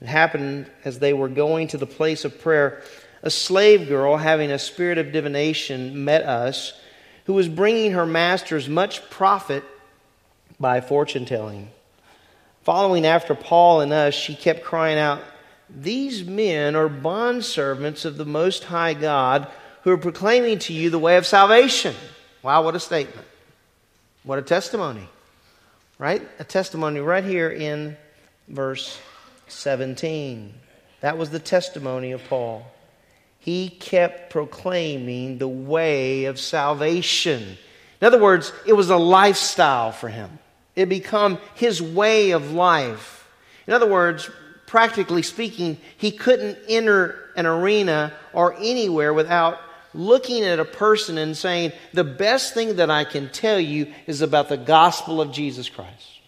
[0.00, 2.82] It happened as they were going to the place of prayer,
[3.22, 6.72] a slave girl having a spirit of divination met us,
[7.26, 9.62] who was bringing her masters much profit
[10.62, 11.68] by fortune telling.
[12.62, 15.20] Following after Paul and us, she kept crying out,
[15.68, 19.48] These men are bondservants of the Most High God
[19.82, 21.94] who are proclaiming to you the way of salvation.
[22.42, 23.26] Wow, what a statement.
[24.22, 25.08] What a testimony.
[25.98, 26.22] Right?
[26.38, 27.96] A testimony right here in
[28.48, 28.98] verse
[29.48, 30.54] 17.
[31.00, 32.64] That was the testimony of Paul.
[33.40, 37.58] He kept proclaiming the way of salvation.
[38.00, 40.38] In other words, it was a lifestyle for him.
[40.74, 43.28] It become his way of life.
[43.66, 44.30] In other words,
[44.66, 49.58] practically speaking, he couldn't enter an arena or anywhere without
[49.94, 54.22] looking at a person and saying, The best thing that I can tell you is
[54.22, 56.20] about the gospel of Jesus Christ.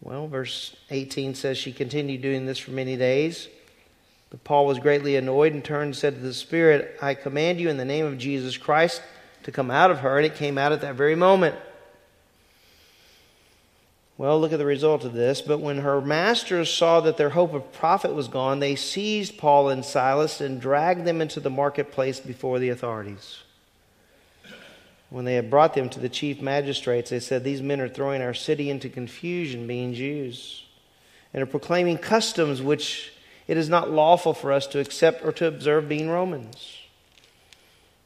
[0.00, 3.48] Well, verse 18 says she continued doing this for many days.
[4.30, 7.68] But Paul was greatly annoyed and turned and said to the Spirit, I command you
[7.68, 9.02] in the name of Jesus Christ
[9.44, 11.56] to come out of her, and it came out at that very moment.
[14.18, 15.40] Well, look at the result of this.
[15.40, 19.68] But when her masters saw that their hope of profit was gone, they seized Paul
[19.68, 23.38] and Silas and dragged them into the marketplace before the authorities.
[25.10, 28.22] When they had brought them to the chief magistrates, they said, These men are throwing
[28.22, 30.64] our city into confusion, being Jews,
[31.34, 33.12] and are proclaiming customs which
[33.48, 36.78] it is not lawful for us to accept or to observe, being Romans.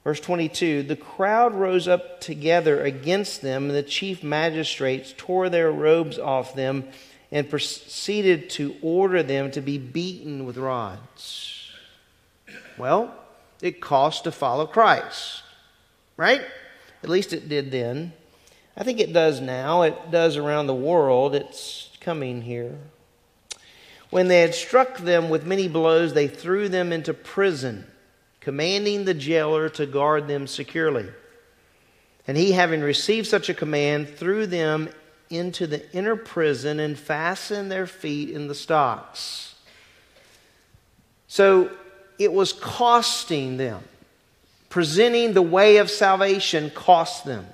[0.07, 5.72] Verse 22 The crowd rose up together against them, and the chief magistrates tore their
[5.72, 6.84] robes off them
[7.32, 11.72] and proceeded to order them to be beaten with rods.
[12.78, 13.16] Well,
[13.61, 15.42] it costs to follow Christ,
[16.16, 16.42] right?
[17.02, 18.12] At least it did then.
[18.76, 19.82] I think it does now.
[19.82, 21.34] It does around the world.
[21.34, 22.78] It's coming here.
[24.11, 27.86] When they had struck them with many blows, they threw them into prison
[28.47, 31.05] commanding the jailer to guard them securely.
[32.28, 34.88] And he, having received such a command, threw them
[35.28, 39.57] into the inner prison and fastened their feet in the stocks.
[41.26, 41.72] So
[42.20, 43.82] it was costing them.
[44.68, 47.49] Presenting the way of salvation cost them.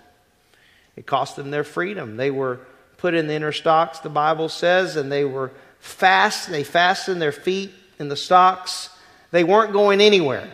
[0.94, 2.18] It cost them their freedom.
[2.18, 2.60] They were
[2.98, 6.50] put in the inner stocks, the Bible says, and they were fast.
[6.50, 8.90] They fastened their feet in the stocks.
[9.30, 10.50] They weren't going anywhere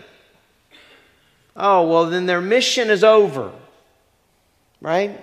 [1.58, 3.52] oh, well, then their mission is over,
[4.80, 5.22] right?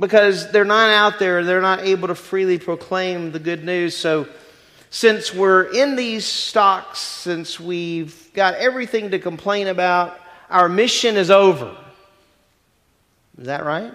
[0.00, 3.96] Because they're not out there, they're not able to freely proclaim the good news.
[3.96, 4.26] So,
[4.90, 10.18] since we're in these stocks, since we've got everything to complain about,
[10.48, 11.76] our mission is over.
[13.38, 13.92] Is that right?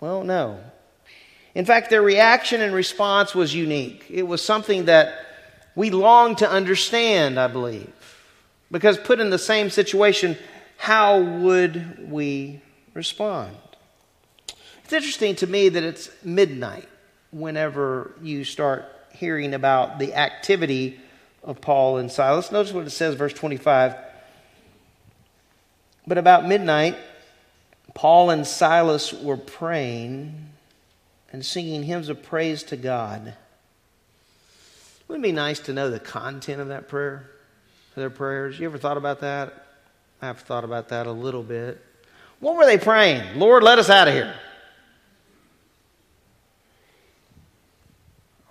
[0.00, 0.58] Well, no.
[1.54, 4.04] In fact, their reaction and response was unique.
[4.10, 5.26] It was something that
[5.74, 7.92] we long to understand, I believe.
[8.70, 10.36] Because put in the same situation,
[10.76, 12.60] how would we
[12.94, 13.56] respond?
[14.84, 16.88] It's interesting to me that it's midnight
[17.32, 21.00] whenever you start hearing about the activity
[21.42, 22.52] of Paul and Silas.
[22.52, 23.96] Notice what it says, verse 25.
[26.06, 26.96] But about midnight,
[27.94, 30.50] Paul and Silas were praying
[31.32, 33.34] and singing hymns of praise to God.
[35.08, 37.30] Wouldn't it be nice to know the content of that prayer,
[37.94, 38.58] their prayers?
[38.58, 39.65] You ever thought about that?
[40.20, 41.82] I've thought about that a little bit.
[42.40, 43.38] What were they praying?
[43.38, 44.34] Lord, let us out of here.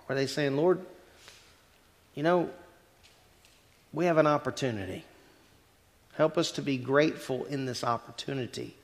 [0.08, 0.80] Were they saying, Lord,
[2.14, 2.50] you know,
[3.92, 5.04] we have an opportunity.
[6.16, 8.74] Help us to be grateful in this opportunity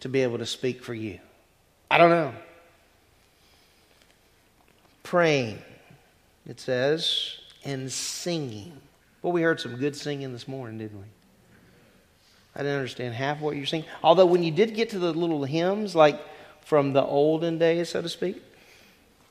[0.00, 1.18] to be able to speak for you.
[1.90, 2.32] I don't know.
[5.02, 5.58] Praying,
[6.46, 8.72] it says, and singing.
[9.20, 11.06] Well, we heard some good singing this morning, didn't we?
[12.54, 13.84] I didn't understand half what you're saying.
[14.02, 16.20] Although, when you did get to the little hymns, like
[16.64, 18.42] from the olden days, so to speak,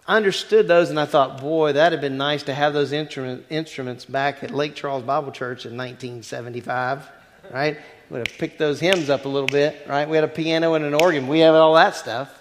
[0.08, 3.46] I understood those and I thought, boy, that'd have been nice to have those instrument,
[3.50, 7.08] instruments back at Lake Charles Bible Church in 1975,
[7.52, 7.78] right?
[8.10, 10.10] Would have picked those hymns up a little bit, right?
[10.10, 11.28] We had a piano and an organ.
[11.28, 12.38] We have all that stuff.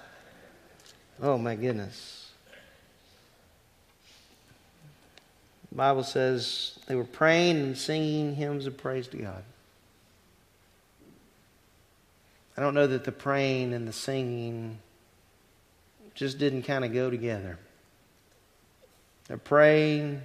[1.23, 2.31] Oh, my goodness.
[5.69, 9.45] The Bible says they were praying and singing hymns of praise to God.
[12.57, 14.79] I don't know that the praying and the singing
[16.15, 17.59] just didn't kind of go together.
[19.29, 20.23] They're praying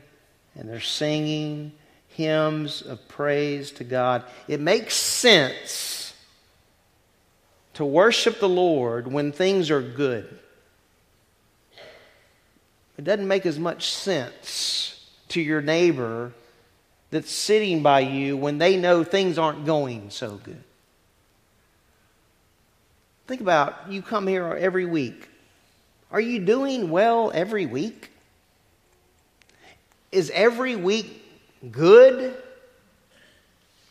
[0.56, 1.72] and they're singing
[2.10, 4.24] hymns of praise to God.
[4.48, 6.14] It makes sense
[7.76, 10.40] to worship the Lord when things are good.
[12.98, 16.32] It doesn't make as much sense to your neighbor
[17.12, 20.64] that's sitting by you when they know things aren't going so good.
[23.28, 25.28] Think about you come here every week.
[26.12, 28.12] Are you doing well every week?
[30.12, 31.24] Is every week
[31.72, 32.36] good?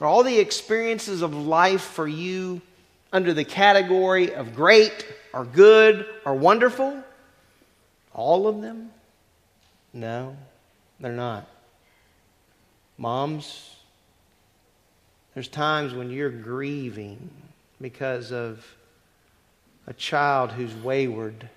[0.00, 2.60] Are all the experiences of life for you
[3.12, 7.02] under the category of great or good or wonderful?
[8.12, 8.90] All of them?
[9.92, 10.36] No,
[11.00, 11.48] they're not.
[12.96, 13.74] Moms,
[15.34, 17.30] there's times when you're grieving
[17.80, 18.64] because of
[19.86, 21.48] a child who's wayward.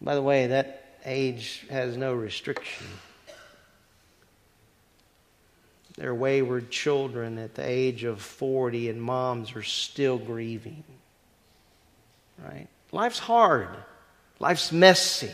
[0.00, 2.86] By the way, that age has no restriction.
[5.96, 10.84] They're wayward children at the age of 40, and moms are still grieving.
[12.42, 12.66] Right?
[12.90, 13.68] Life's hard.
[14.38, 15.30] Life's messy.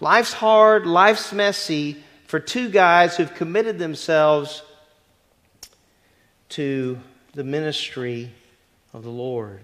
[0.00, 4.62] Life's hard, life's messy for two guys who've committed themselves
[6.50, 6.98] to
[7.34, 8.30] the ministry
[8.94, 9.60] of the Lord.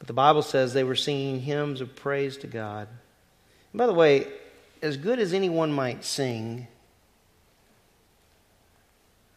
[0.00, 2.88] But the Bible says they were singing hymns of praise to God.
[3.72, 4.26] And by the way,
[4.82, 6.66] as good as anyone might sing,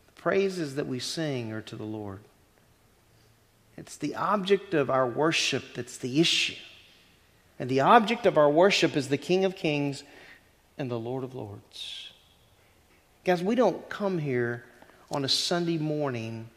[0.08, 2.22] the praises that we sing are to the Lord.
[3.76, 6.56] It's the object of our worship that's the issue.
[7.60, 10.04] And the object of our worship is the King of Kings
[10.78, 12.12] and the Lord of Lords.
[13.26, 14.64] Guys, we don't come here
[15.12, 16.50] on a Sunday morning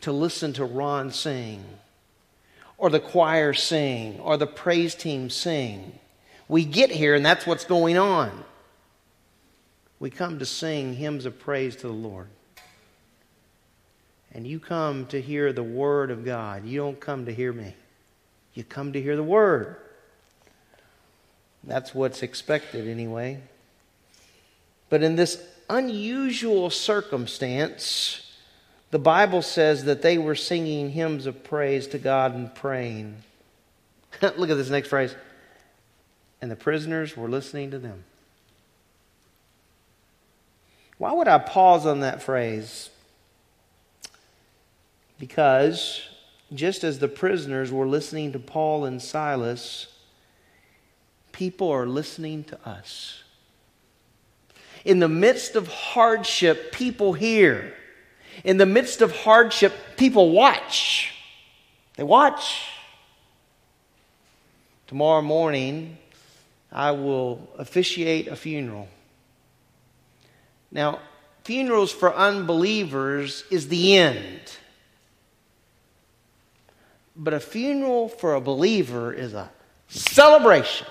[0.00, 1.64] to listen to Ron sing
[2.82, 6.00] or the choir sing or the praise team sing.
[6.48, 8.42] We get here and that's what's going on.
[10.00, 12.26] We come to sing hymns of praise to the Lord.
[14.32, 16.66] And you come to hear the Word of God.
[16.66, 17.72] You don't come to hear me,
[18.52, 19.76] you come to hear the Word.
[21.62, 23.40] That's what's expected, anyway.
[24.90, 25.40] But in this
[25.70, 28.21] unusual circumstance,
[28.92, 33.16] the Bible says that they were singing hymns of praise to God and praying.
[34.22, 35.16] Look at this next phrase.
[36.42, 38.04] And the prisoners were listening to them.
[40.98, 42.90] Why would I pause on that phrase?
[45.18, 46.02] Because
[46.52, 49.86] just as the prisoners were listening to Paul and Silas,
[51.32, 53.22] people are listening to us.
[54.84, 57.72] In the midst of hardship, people hear.
[58.44, 61.14] In the midst of hardship, people watch.
[61.96, 62.68] They watch.
[64.86, 65.98] Tomorrow morning,
[66.70, 68.88] I will officiate a funeral.
[70.70, 71.00] Now,
[71.44, 74.40] funerals for unbelievers is the end.
[77.14, 79.50] But a funeral for a believer is a
[79.88, 80.86] celebration.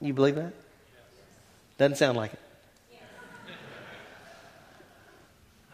[0.00, 0.52] You believe that?
[1.78, 2.40] Doesn't sound like it.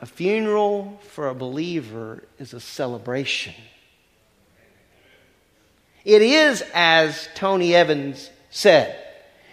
[0.00, 3.54] A funeral for a believer is a celebration.
[6.04, 9.02] It is, as Tony Evans said,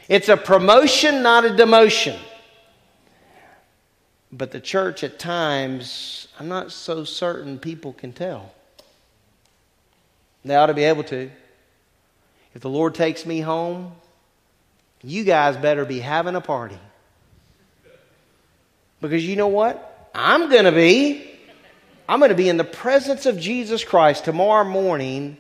[0.10, 2.20] it's a promotion, not a demotion.
[4.32, 8.52] But the church at times, I'm not so certain people can tell.
[10.44, 11.32] They ought to be able to.
[12.53, 13.94] If the Lord takes me home,
[15.02, 16.80] you guys better be having a party.
[19.02, 19.93] Because you know what?
[20.14, 21.30] I'm going to be.
[22.07, 25.38] I'm going to be in the presence of Jesus Christ tomorrow morning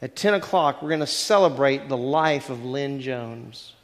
[0.00, 0.82] at 10 o'clock.
[0.82, 3.74] We're going to celebrate the life of Lynn Jones.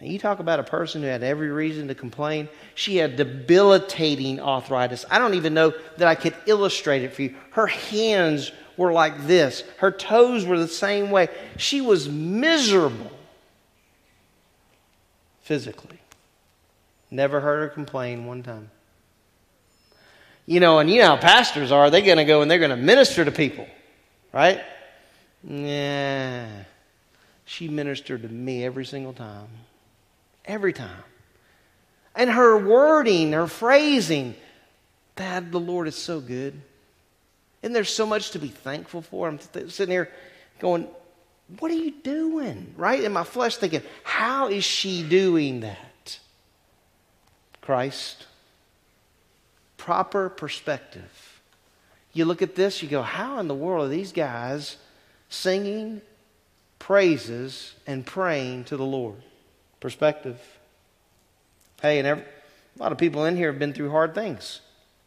[0.00, 2.48] Now, you talk about a person who had every reason to complain.
[2.74, 5.04] She had debilitating arthritis.
[5.10, 7.36] I don't even know that I could illustrate it for you.
[7.50, 11.28] Her hands were like this, her toes were the same way.
[11.58, 13.12] She was miserable
[15.42, 15.98] physically.
[17.10, 18.70] Never heard her complain one time.
[20.52, 21.88] You know, and you know how pastors are.
[21.88, 23.66] They're going to go and they're going to minister to people,
[24.34, 24.60] right?
[25.42, 26.46] Yeah.
[27.46, 29.48] She ministered to me every single time.
[30.44, 31.04] Every time.
[32.14, 34.34] And her wording, her phrasing,
[35.16, 36.60] Dad, the Lord is so good.
[37.62, 39.28] And there's so much to be thankful for.
[39.28, 40.10] I'm sitting here
[40.58, 40.86] going,
[41.60, 42.74] What are you doing?
[42.76, 43.02] Right?
[43.02, 46.18] In my flesh, thinking, How is she doing that?
[47.62, 48.26] Christ.
[49.82, 51.40] Proper perspective.
[52.12, 54.76] You look at this, you go, How in the world are these guys
[55.28, 56.00] singing
[56.78, 59.16] praises and praying to the Lord?
[59.80, 60.38] Perspective.
[61.80, 64.60] Hey, and every, a lot of people in here have been through hard things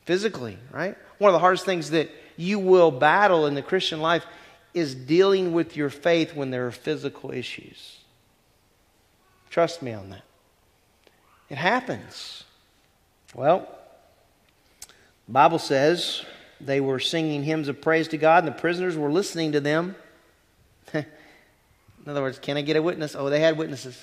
[0.03, 0.97] physically, right?
[1.19, 4.25] One of the hardest things that you will battle in the Christian life
[4.73, 7.99] is dealing with your faith when there are physical issues.
[9.49, 10.23] Trust me on that.
[11.49, 12.43] It happens.
[13.33, 13.69] Well,
[15.27, 16.23] Bible says
[16.61, 19.95] they were singing hymns of praise to God, and the prisoners were listening to them.
[20.93, 21.05] in
[22.07, 23.15] other words, can I get a witness?
[23.15, 23.99] Oh, they had witnesses.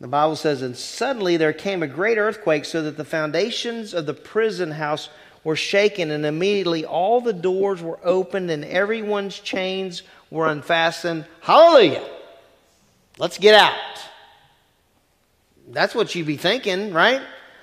[0.00, 4.06] The Bible says, and suddenly there came a great earthquake, so that the foundations of
[4.06, 5.08] the prison house
[5.44, 11.24] were shaken, and immediately all the doors were opened and everyone's chains were unfastened.
[11.40, 12.04] Hallelujah!
[13.18, 13.74] Let's get out.
[15.68, 17.22] That's what you'd be thinking, right?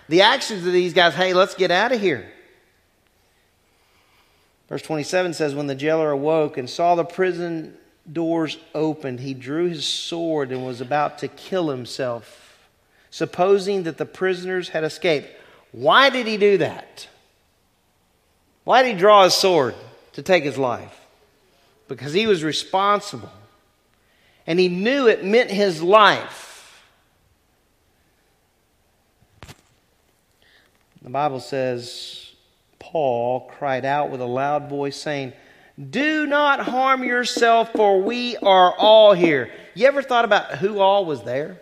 [0.10, 2.30] The actions of these guys, hey, let's get out of here.
[4.68, 7.78] Verse 27 says, When the jailer awoke and saw the prison
[8.12, 12.58] doors opened, he drew his sword and was about to kill himself,
[13.12, 15.30] supposing that the prisoners had escaped.
[15.72, 17.08] Why did he do that?
[18.64, 19.76] Why did he draw his sword
[20.14, 21.00] to take his life?
[21.88, 23.32] Because he was responsible.
[24.48, 26.49] And he knew it meant his life.
[31.10, 32.34] The Bible says,
[32.78, 35.34] Paul cried out with a loud voice, saying,
[35.90, 39.52] Do not harm yourself, for we are all here.
[39.74, 41.60] You ever thought about who all was there?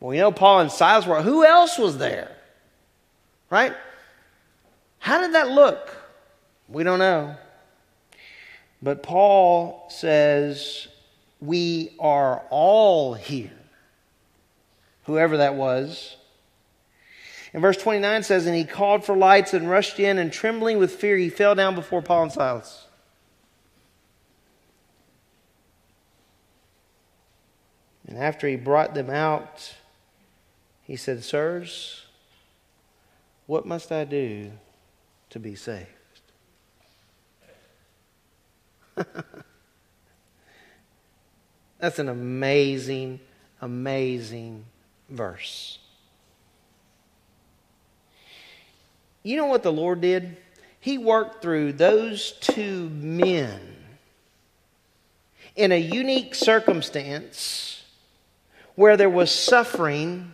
[0.00, 1.20] Well, we know Paul and Silas were.
[1.20, 2.34] Who else was there?
[3.50, 3.74] Right?
[4.98, 5.94] How did that look?
[6.66, 7.36] We don't know.
[8.82, 10.88] But Paul says,
[11.42, 13.52] We are all here.
[15.04, 16.16] Whoever that was.
[17.52, 20.92] And verse 29 says, And he called for lights and rushed in, and trembling with
[20.92, 22.86] fear, he fell down before Paul and Silas.
[28.06, 29.74] And after he brought them out,
[30.82, 32.04] he said, Sirs,
[33.46, 34.52] what must I do
[35.30, 35.88] to be saved?
[41.78, 43.20] That's an amazing,
[43.60, 44.64] amazing
[45.08, 45.78] verse.
[49.22, 50.36] You know what the Lord did?
[50.80, 53.60] He worked through those two men
[55.54, 57.84] in a unique circumstance
[58.74, 60.32] where there was suffering,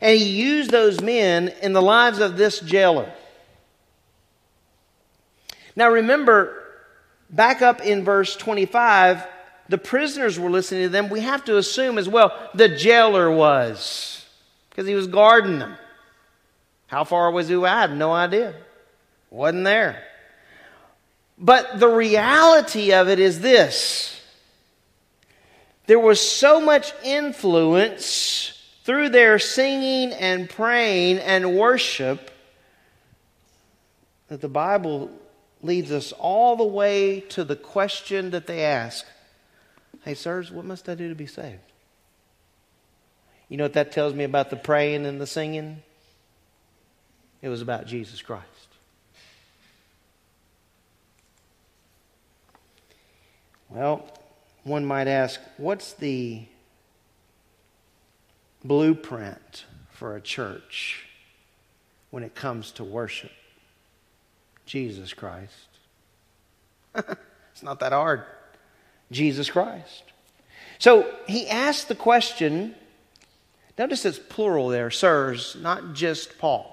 [0.00, 3.10] and He used those men in the lives of this jailer.
[5.74, 6.62] Now remember,
[7.30, 9.26] back up in verse 25,
[9.68, 11.08] the prisoners were listening to them.
[11.08, 14.26] We have to assume as well the jailer was,
[14.68, 15.76] because he was guarding them.
[16.92, 17.56] How far was he?
[17.56, 18.54] I have no idea.
[19.30, 20.04] Wasn't there.
[21.38, 24.20] But the reality of it is this
[25.86, 32.30] there was so much influence through their singing and praying and worship
[34.28, 35.10] that the Bible
[35.62, 39.06] leads us all the way to the question that they ask
[40.04, 41.58] Hey, sirs, what must I do to be saved?
[43.48, 45.82] You know what that tells me about the praying and the singing?
[47.42, 48.46] It was about Jesus Christ.
[53.68, 54.06] Well,
[54.64, 56.44] one might ask, what's the
[58.62, 61.06] blueprint for a church
[62.10, 63.32] when it comes to worship?
[64.66, 65.68] Jesus Christ.
[66.94, 68.22] it's not that hard.
[69.10, 70.04] Jesus Christ.
[70.78, 72.74] So he asked the question.
[73.78, 76.71] Notice it's plural there, sirs, not just Paul.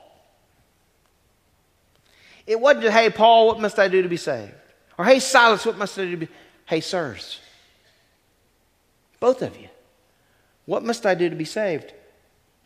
[2.49, 4.51] It wasn't just, hey, Paul, what must I do to be saved?
[4.97, 6.27] Or, hey, Silas, what must I do to be
[6.65, 7.39] Hey, sirs,
[9.19, 9.69] both of you,
[10.65, 11.93] what must I do to be saved?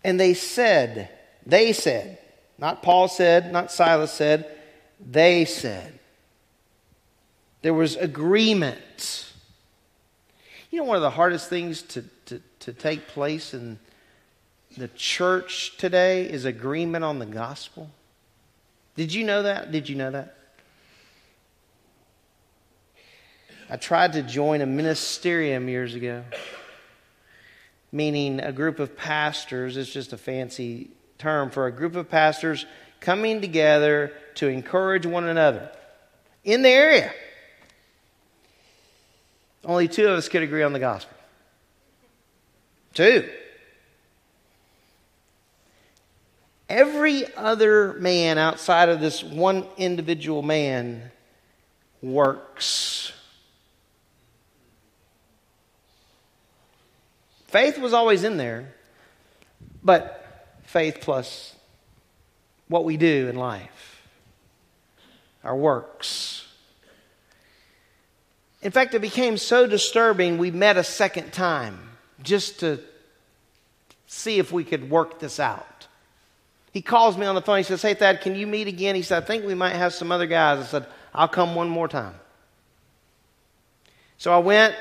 [0.06, 1.10] And they said,
[1.46, 2.18] they said,
[2.58, 4.50] not Paul said, not Silas said,
[5.00, 6.00] they said.
[7.62, 9.34] There was agreement.
[10.72, 13.80] You know, one of the hardest things to, to, to take place in
[14.78, 17.90] the church today is agreement on the gospel.
[18.96, 19.72] Did you know that?
[19.72, 20.38] Did you know that?
[23.70, 26.24] I tried to join a ministerium years ago,
[27.92, 29.78] meaning a group of pastors.
[29.78, 32.66] It's just a fancy term for a group of pastors
[33.00, 35.72] coming together to encourage one another
[36.44, 37.12] in the area.
[39.66, 41.18] Only two of us could agree on the gospel.
[42.94, 43.28] Two.
[46.70, 51.12] Every other man outside of this one individual man
[52.02, 53.12] works.
[57.48, 58.74] Faith was always in there,
[59.84, 61.56] but faith plus
[62.68, 64.02] what we do in life,
[65.44, 66.48] our works.
[68.64, 71.78] In fact, it became so disturbing, we met a second time
[72.24, 72.80] just to
[74.08, 75.68] see if we could work this out.
[76.74, 77.58] He calls me on the phone.
[77.58, 78.96] He says, Hey, Thad, can you meet again?
[78.96, 80.60] He said, I think we might have some other guys.
[80.60, 82.16] I said, I'll come one more time.
[84.18, 84.76] So I went,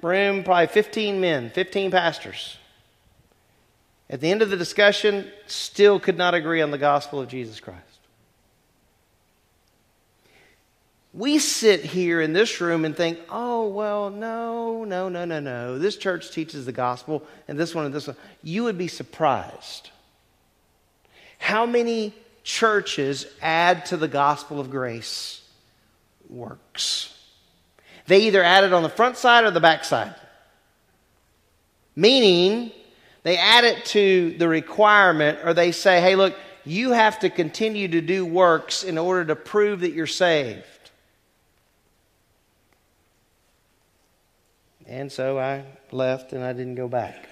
[0.00, 2.58] room, probably 15 men, 15 pastors.
[4.08, 7.58] At the end of the discussion, still could not agree on the gospel of Jesus
[7.58, 7.80] Christ.
[11.12, 15.78] We sit here in this room and think, oh, well, no, no, no, no, no.
[15.78, 18.16] This church teaches the gospel, and this one and this one.
[18.42, 19.90] You would be surprised
[21.42, 22.14] how many
[22.44, 25.42] churches add to the gospel of grace
[26.28, 27.18] works.
[28.06, 30.14] They either add it on the front side or the back side.
[31.96, 32.70] Meaning,
[33.24, 37.88] they add it to the requirement, or they say, hey, look, you have to continue
[37.88, 40.62] to do works in order to prove that you're saved.
[44.86, 47.28] And so I left and I didn't go back.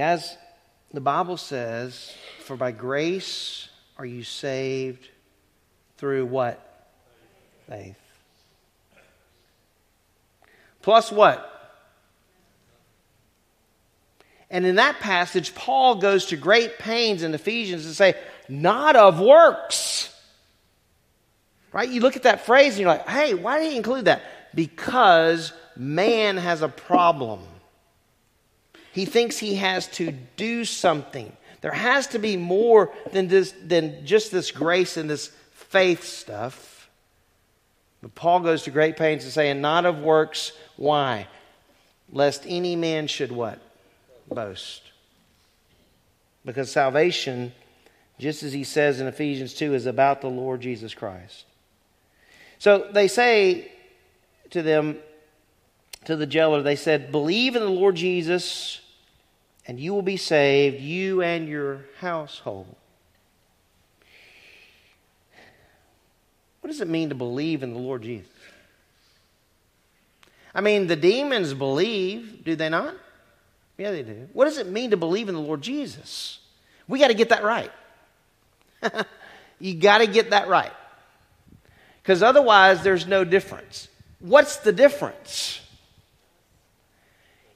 [0.00, 0.34] Guys,
[0.94, 2.10] the Bible says,
[2.44, 3.68] For by grace
[3.98, 5.06] are you saved
[5.98, 6.88] through what?
[7.68, 7.98] faith.
[10.80, 11.46] Plus what?
[14.50, 18.14] And in that passage, Paul goes to great pains in Ephesians to say,
[18.48, 20.18] not of works.
[21.74, 21.90] Right?
[21.90, 24.22] You look at that phrase and you're like, hey, why did he include that?
[24.54, 27.40] Because man has a problem.
[28.92, 31.32] He thinks he has to do something.
[31.60, 36.88] There has to be more than, this, than just this grace and this faith stuff.
[38.02, 40.52] But Paul goes to great pains to say, and not of works.
[40.76, 41.28] Why?
[42.12, 43.60] Lest any man should what?
[44.28, 44.82] Boast.
[46.44, 47.52] Because salvation,
[48.18, 51.44] just as he says in Ephesians 2, is about the Lord Jesus Christ.
[52.58, 53.70] So they say
[54.50, 54.98] to them,
[56.04, 58.80] to the jailer, they said, Believe in the Lord Jesus,
[59.66, 62.74] and you will be saved, you and your household.
[66.60, 68.30] What does it mean to believe in the Lord Jesus?
[70.54, 72.94] I mean, the demons believe, do they not?
[73.78, 74.28] Yeah, they do.
[74.32, 76.38] What does it mean to believe in the Lord Jesus?
[76.86, 77.70] We got to get that right.
[79.60, 80.72] you got to get that right.
[82.02, 83.88] Because otherwise, there's no difference.
[84.18, 85.59] What's the difference?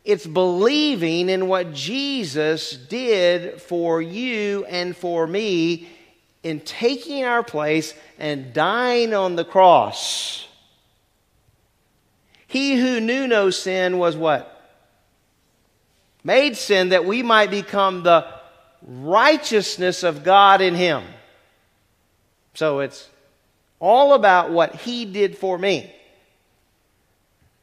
[0.05, 5.89] It's believing in what Jesus did for you and for me
[6.43, 10.47] in taking our place and dying on the cross.
[12.47, 14.51] He who knew no sin was what?
[16.22, 18.26] Made sin that we might become the
[18.86, 21.02] righteousness of God in him.
[22.52, 23.09] So it's
[23.81, 25.93] all about what he did for me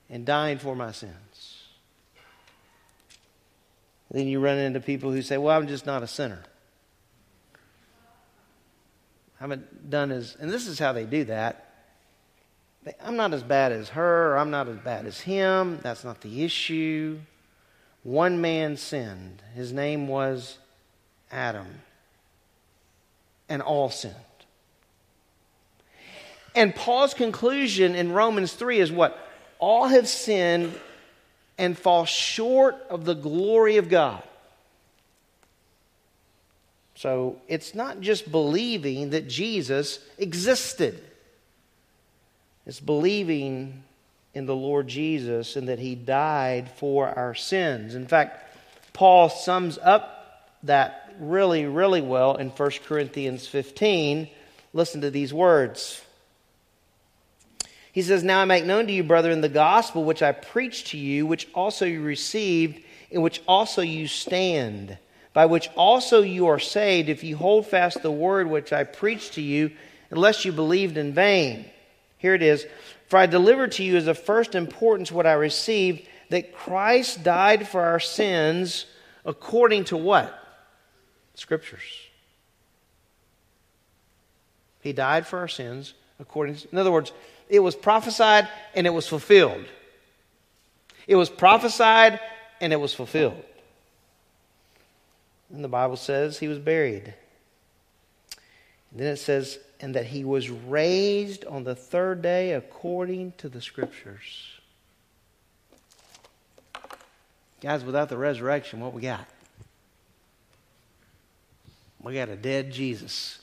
[0.10, 1.14] and dying for my sins.
[4.12, 6.44] Then you run into people who say, Well, I'm just not a sinner.
[9.40, 11.74] I haven't done as, and this is how they do that.
[12.84, 15.80] They, I'm not as bad as her, I'm not as bad as him.
[15.82, 17.20] That's not the issue.
[18.04, 19.42] One man sinned.
[19.56, 20.58] His name was
[21.32, 21.68] Adam.
[23.48, 24.16] And all sinned.
[26.54, 29.18] And Paul's conclusion in Romans 3 is what?
[29.60, 30.74] All have sinned
[31.62, 34.24] and fall short of the glory of God.
[36.96, 41.02] So it's not just believing that Jesus existed,
[42.66, 43.84] it's believing
[44.34, 47.96] in the Lord Jesus and that he died for our sins.
[47.96, 48.58] In fact,
[48.94, 54.30] Paul sums up that really, really well in 1 Corinthians 15.
[54.74, 56.02] Listen to these words.
[57.92, 60.98] He says, Now I make known to you, brethren, the gospel which I preached to
[60.98, 64.98] you, which also you received, in which also you stand,
[65.34, 69.34] by which also you are saved, if you hold fast the word which I preached
[69.34, 69.72] to you,
[70.10, 71.66] unless you believed in vain.
[72.18, 72.66] Here it is.
[73.08, 77.68] For I delivered to you as of first importance what I received, that Christ died
[77.68, 78.86] for our sins
[79.26, 80.38] according to what?
[81.36, 81.82] Scriptures.
[84.80, 87.12] He died for our sins according to, in other words,
[87.52, 89.66] it was prophesied and it was fulfilled.
[91.06, 92.22] It was prophesied
[92.62, 93.44] and it was fulfilled.
[95.54, 97.14] And the Bible says he was buried.
[98.92, 103.50] And then it says, and that he was raised on the third day according to
[103.50, 104.48] the scriptures.
[107.60, 109.28] Guys, without the resurrection, what we got?
[112.02, 113.40] We got a dead Jesus.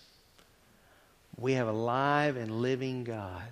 [1.37, 3.43] We have a live and living God.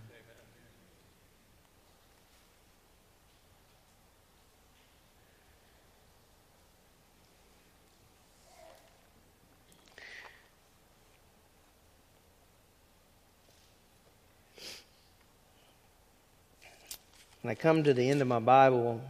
[17.47, 19.01] When I come to the end of my Bible,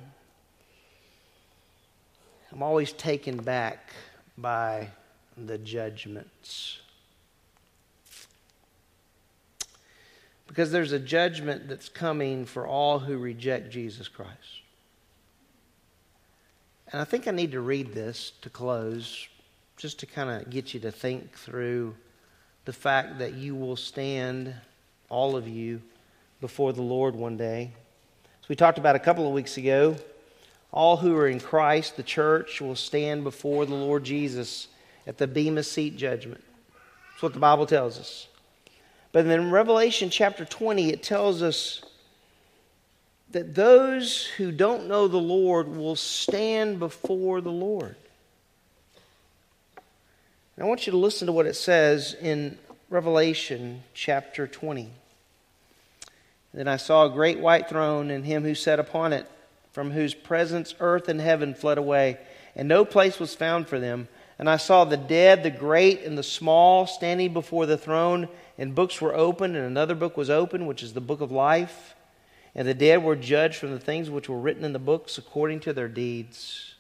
[2.52, 3.94] I'm always taken back
[4.36, 4.88] by
[5.38, 6.80] the judgments.
[10.46, 14.60] Because there's a judgment that's coming for all who reject Jesus Christ.
[16.92, 19.28] And I think I need to read this to close,
[19.78, 21.94] just to kind of get you to think through
[22.66, 24.54] the fact that you will stand,
[25.08, 25.80] all of you,
[26.42, 27.72] before the Lord one day.
[28.46, 29.96] As we talked about a couple of weeks ago,
[30.70, 34.68] all who are in Christ, the church, will stand before the Lord Jesus
[35.04, 36.44] at the Bema Seat judgment.
[37.10, 38.28] That's what the Bible tells us.
[39.10, 41.82] But then in Revelation chapter 20, it tells us
[43.32, 47.96] that those who don't know the Lord will stand before the Lord.
[50.54, 52.58] And I want you to listen to what it says in
[52.90, 54.92] Revelation chapter 20.
[56.56, 59.30] Then I saw a great white throne and him who sat upon it,
[59.72, 62.18] from whose presence earth and heaven fled away,
[62.56, 64.08] and no place was found for them.
[64.38, 68.74] And I saw the dead, the great and the small, standing before the throne, and
[68.74, 71.94] books were opened, and another book was opened, which is the book of life.
[72.54, 75.60] And the dead were judged from the things which were written in the books according
[75.60, 76.74] to their deeds.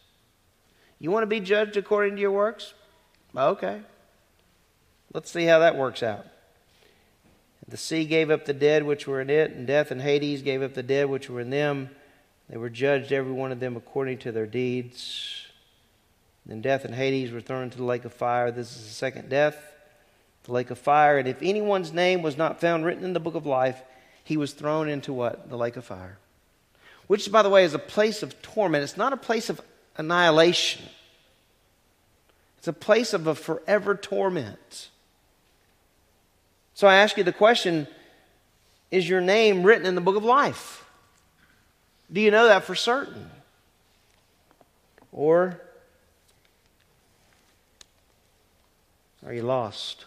[0.98, 2.72] You want to be judged according to your works?
[3.36, 3.82] Okay.
[5.12, 6.24] Let's see how that works out.
[7.68, 10.62] The sea gave up the dead which were in it, and death and Hades gave
[10.62, 11.90] up the dead which were in them.
[12.48, 15.46] They were judged, every one of them, according to their deeds.
[16.46, 18.52] Then death and Hades were thrown into the lake of fire.
[18.52, 19.56] This is the second death,
[20.44, 21.18] the lake of fire.
[21.18, 23.82] And if anyone's name was not found written in the book of life,
[24.22, 25.50] he was thrown into what?
[25.50, 26.18] The lake of fire.
[27.08, 28.84] Which, by the way, is a place of torment.
[28.84, 29.60] It's not a place of
[29.96, 30.84] annihilation,
[32.58, 34.90] it's a place of a forever torment.
[36.76, 37.88] So I ask you the question
[38.90, 40.84] Is your name written in the book of life?
[42.12, 43.30] Do you know that for certain?
[45.10, 45.58] Or
[49.24, 50.04] are you lost?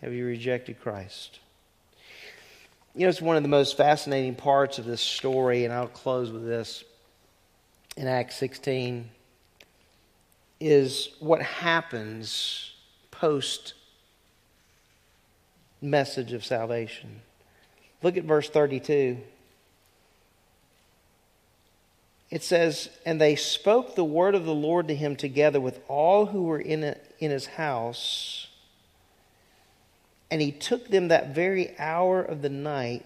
[0.00, 1.40] Have you rejected Christ?
[2.94, 6.30] You know, it's one of the most fascinating parts of this story, and I'll close
[6.30, 6.82] with this
[7.98, 9.10] in Acts 16,
[10.58, 12.72] is what happens
[13.10, 13.74] post
[15.80, 17.20] message of salvation.
[18.02, 19.18] Look at verse 32.
[22.30, 26.26] It says, And they spoke the word of the Lord to him together with all
[26.26, 28.48] who were in, a, in his house.
[30.30, 33.04] And he took them that very hour of the night.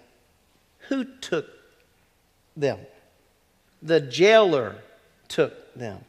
[0.88, 1.46] Who took
[2.56, 2.78] them?
[3.82, 4.76] The jailer
[5.28, 6.04] took them.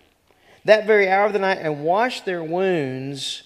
[0.66, 3.44] that very hour of the night and washed their wounds.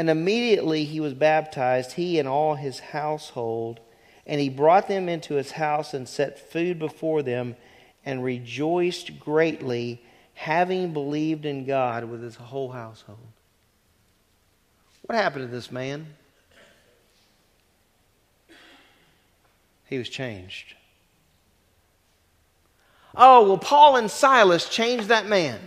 [0.00, 3.80] And immediately he was baptized, he and all his household.
[4.26, 7.54] And he brought them into his house and set food before them
[8.06, 10.02] and rejoiced greatly,
[10.32, 13.18] having believed in God with his whole household.
[15.02, 16.06] What happened to this man?
[19.84, 20.76] He was changed.
[23.14, 25.60] Oh, well, Paul and Silas changed that man.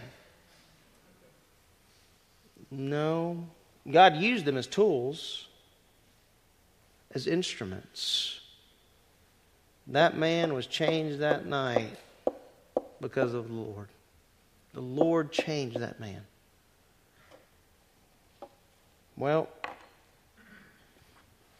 [2.72, 3.45] No.
[3.89, 5.47] God used them as tools,
[7.11, 8.39] as instruments.
[9.88, 11.97] That man was changed that night
[13.01, 13.89] because of the Lord.
[14.73, 16.22] The Lord changed that man.
[19.18, 19.49] Well,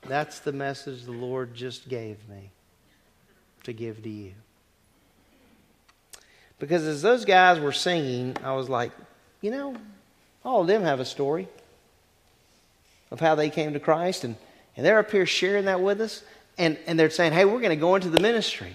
[0.07, 2.49] that's the message the Lord just gave me
[3.63, 4.33] to give to you.
[6.57, 8.91] Because as those guys were singing, I was like,
[9.41, 9.75] you know,
[10.45, 11.47] all of them have a story
[13.14, 14.35] of how they came to Christ, and,
[14.76, 16.23] and they're up here sharing that with us,
[16.57, 18.73] and, and they're saying, hey, we're going to go into the ministry.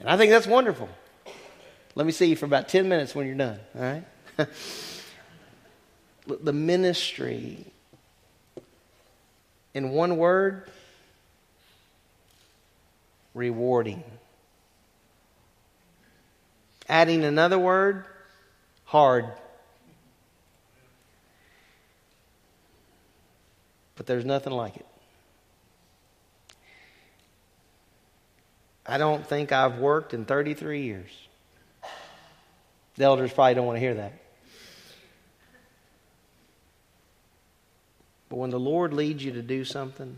[0.00, 0.88] And I think that's wonderful.
[1.94, 4.04] Let me see you for about 10 minutes when you're done, all right?
[6.26, 7.64] the ministry,
[9.74, 10.68] in one word,
[13.32, 14.02] rewarding.
[16.88, 18.06] Adding another word,
[18.86, 19.26] hard.
[23.96, 24.86] But there's nothing like it.
[28.86, 31.10] I don't think I've worked in 33 years.
[32.96, 34.12] The elders probably don't want to hear that.
[38.28, 40.16] But when the Lord leads you to do something,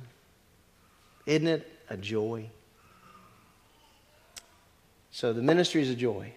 [1.26, 2.48] isn't it a joy?
[5.10, 6.32] So the ministry is a joy.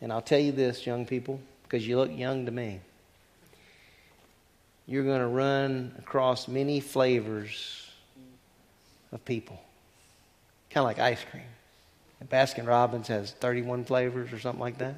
[0.00, 2.80] And I'll tell you this, young people, because you look young to me.
[4.90, 7.88] You're going to run across many flavors
[9.12, 9.62] of people,
[10.68, 11.44] kind of like ice cream.
[12.28, 14.96] Baskin Robbins has 31 flavors or something like that.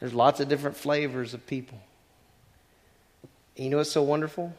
[0.00, 1.80] There's lots of different flavors of people.
[3.54, 4.52] And you know what's so wonderful?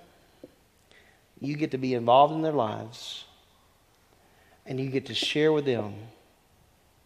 [1.42, 3.26] You get to be involved in their lives,
[4.66, 5.94] and you get to share with them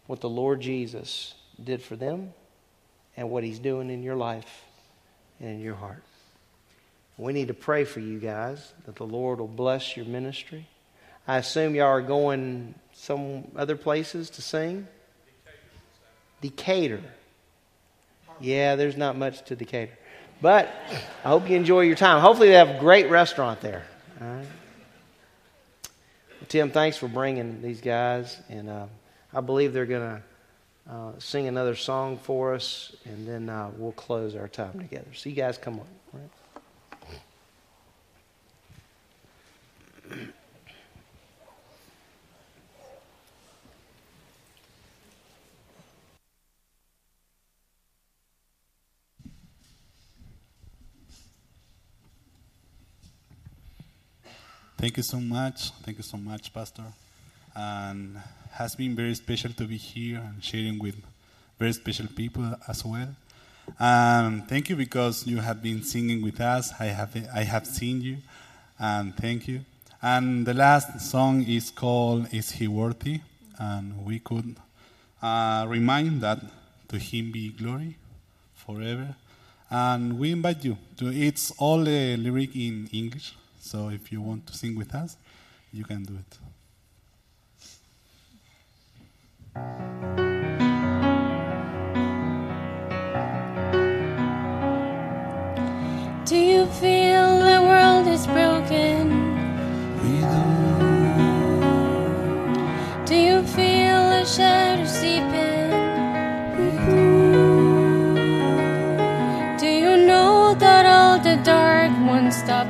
[0.06, 2.34] what the Lord Jesus did for them
[3.16, 4.62] and what He's doing in your life
[5.40, 6.04] and in your heart.
[7.18, 10.66] We need to pray for you guys that the Lord will bless your ministry.
[11.26, 14.86] I assume y'all are going some other places to sing?
[16.40, 17.02] Decatur.
[18.40, 19.96] Yeah, there's not much to Decatur.
[20.42, 20.72] But
[21.24, 22.20] I hope you enjoy your time.
[22.20, 23.84] Hopefully, they have a great restaurant there.
[24.20, 24.46] All right.
[26.48, 28.38] Tim, thanks for bringing these guys.
[28.48, 28.86] And uh,
[29.32, 30.20] I believe they're going
[30.86, 35.08] to uh, sing another song for us, and then uh, we'll close our time together.
[35.14, 36.20] So, you guys come on.
[54.78, 55.70] Thank you so much.
[55.82, 56.84] Thank you so much, Pastor.
[57.54, 58.20] And
[58.52, 60.96] has been very special to be here and sharing with
[61.58, 63.08] very special people as well.
[63.80, 66.72] Um, thank you because you have been singing with us.
[66.78, 68.18] I have I have seen you,
[68.78, 69.60] and thank you.
[70.02, 73.20] And the last song is called "Is He Worthy?"
[73.58, 74.56] And we could
[75.22, 76.40] uh, remind that
[76.88, 77.96] to Him be glory
[78.54, 79.16] forever.
[79.70, 81.08] And we invite you to.
[81.08, 83.32] It's all the lyric in English.
[83.66, 85.16] So if you want to sing with us,
[85.72, 86.38] you can do it.
[96.24, 99.10] Do you feel the world is broken?
[103.04, 105.70] Do you feel the shadows seeping?
[109.58, 112.68] Do you know that all the dark won't stop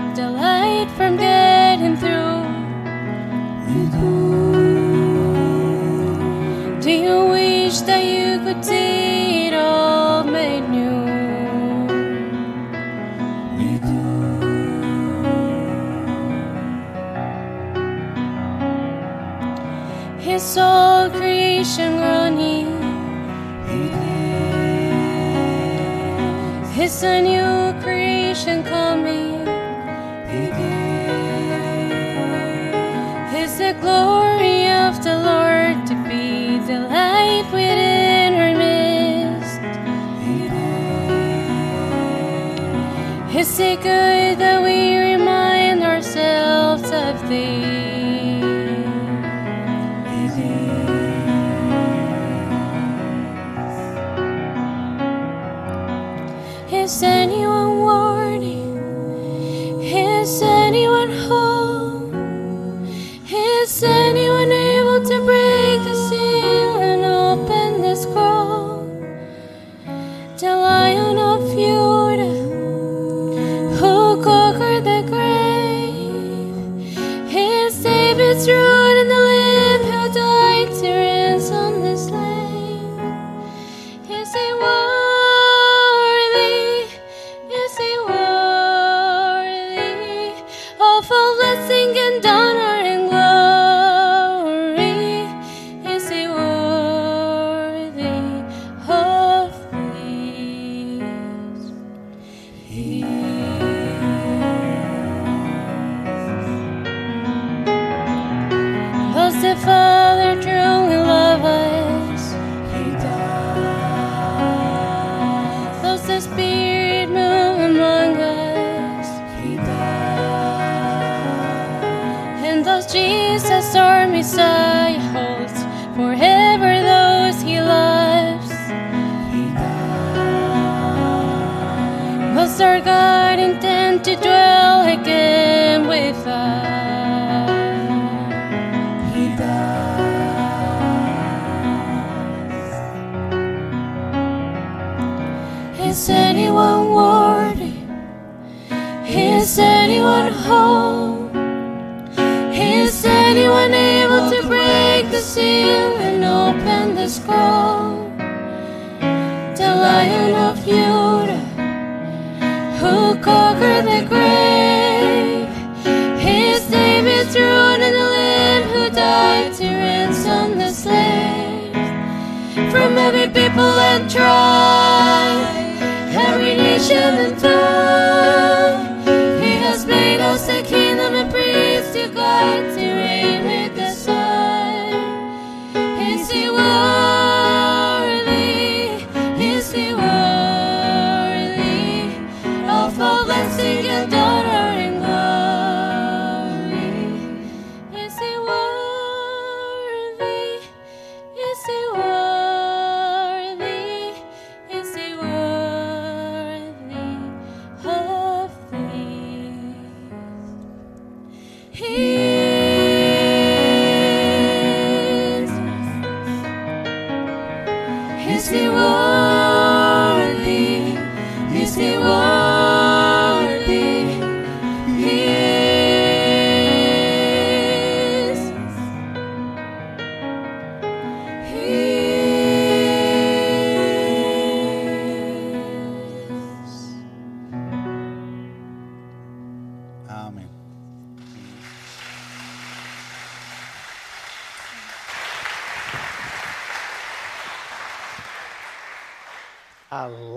[7.76, 10.96] wish that you could see it all made new?
[20.18, 22.72] His all creation groaning.
[26.72, 29.46] His a new creation coming.
[33.32, 34.25] His a glory
[43.56, 47.75] Is it good that we remind ourselves of thee?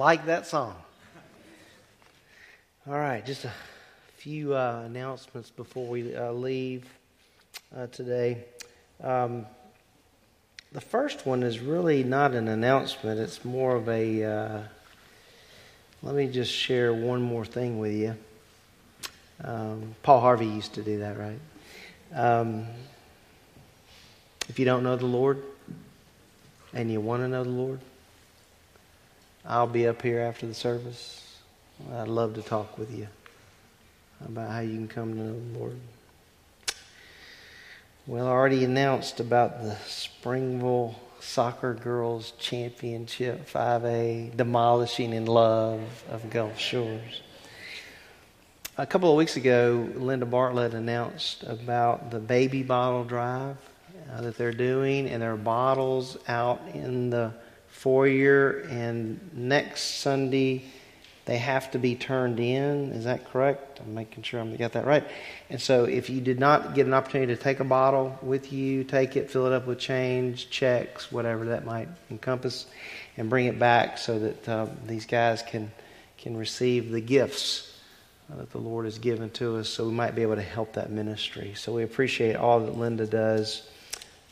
[0.10, 0.74] Like that song.
[2.88, 3.52] All right, just a
[4.18, 6.84] few uh, announcements before we uh, leave
[7.78, 8.44] uh, today.
[9.04, 9.46] Um,
[10.72, 14.24] the first one is really not an announcement, it's more of a.
[14.24, 14.62] Uh,
[16.02, 18.16] let me just share one more thing with you.
[19.44, 21.40] Um, Paul Harvey used to do that, right?
[22.16, 22.66] Um,
[24.48, 25.44] if you don't know the Lord
[26.74, 27.80] and you want to know the Lord,
[29.50, 31.26] I'll be up here after the service.
[31.92, 33.08] I'd love to talk with you
[34.24, 35.80] about how you can come to know the Lord.
[38.06, 46.30] Well, I already announced about the Springville Soccer Girls Championship 5A demolishing in love of
[46.30, 47.22] Gulf Shores.
[48.78, 53.58] A couple of weeks ago, Linda Bartlett announced about the baby bottle drive
[54.14, 57.34] uh, that they're doing, and there are bottles out in the
[57.72, 58.66] foyer.
[58.70, 60.64] And next Sunday,
[61.26, 62.92] they have to be turned in.
[62.92, 63.80] Is that correct?
[63.80, 65.08] I'm making sure I got that right.
[65.50, 68.84] And so, if you did not get an opportunity to take a bottle with you,
[68.84, 72.66] take it, fill it up with change, checks, whatever that might encompass,
[73.16, 75.72] and bring it back so that uh, these guys can
[76.18, 77.70] can receive the gifts
[78.38, 80.92] that the Lord has given to us, so we might be able to help that
[80.92, 81.54] ministry.
[81.56, 83.68] So we appreciate all that Linda does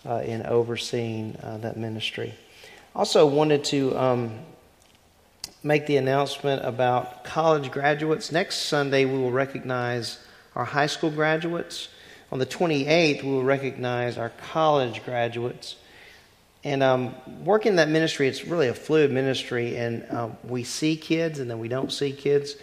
[0.05, 2.33] uh, in overseeing uh, that ministry.
[2.97, 4.39] Also, wanted to um,
[5.61, 8.31] make the announcement about college graduates.
[8.31, 10.17] Next Sunday, we will recognize
[10.55, 11.89] our high school graduates.
[12.31, 15.75] On the 28th, we will recognize our college graduates.
[16.63, 17.13] And um,
[17.45, 21.59] working that ministry, it's really a fluid ministry, and um, we see kids and then
[21.59, 22.55] we don't see kids.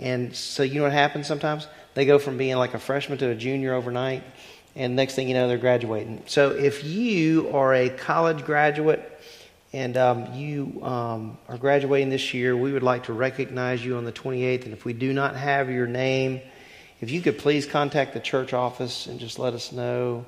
[0.00, 1.68] And so, you know what happens sometimes?
[1.94, 4.24] They go from being like a freshman to a junior overnight,
[4.74, 6.24] and next thing you know, they're graduating.
[6.26, 9.12] So, if you are a college graduate
[9.72, 14.04] and um, you um, are graduating this year, we would like to recognize you on
[14.04, 14.64] the 28th.
[14.64, 16.40] And if we do not have your name,
[17.00, 20.24] if you could please contact the church office and just let us know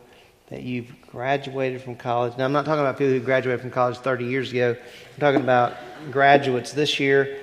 [0.50, 2.36] that you've graduated from college.
[2.36, 4.76] Now, I'm not talking about people who graduated from college 30 years ago.
[5.14, 5.76] I'm talking about
[6.10, 7.38] graduates this year.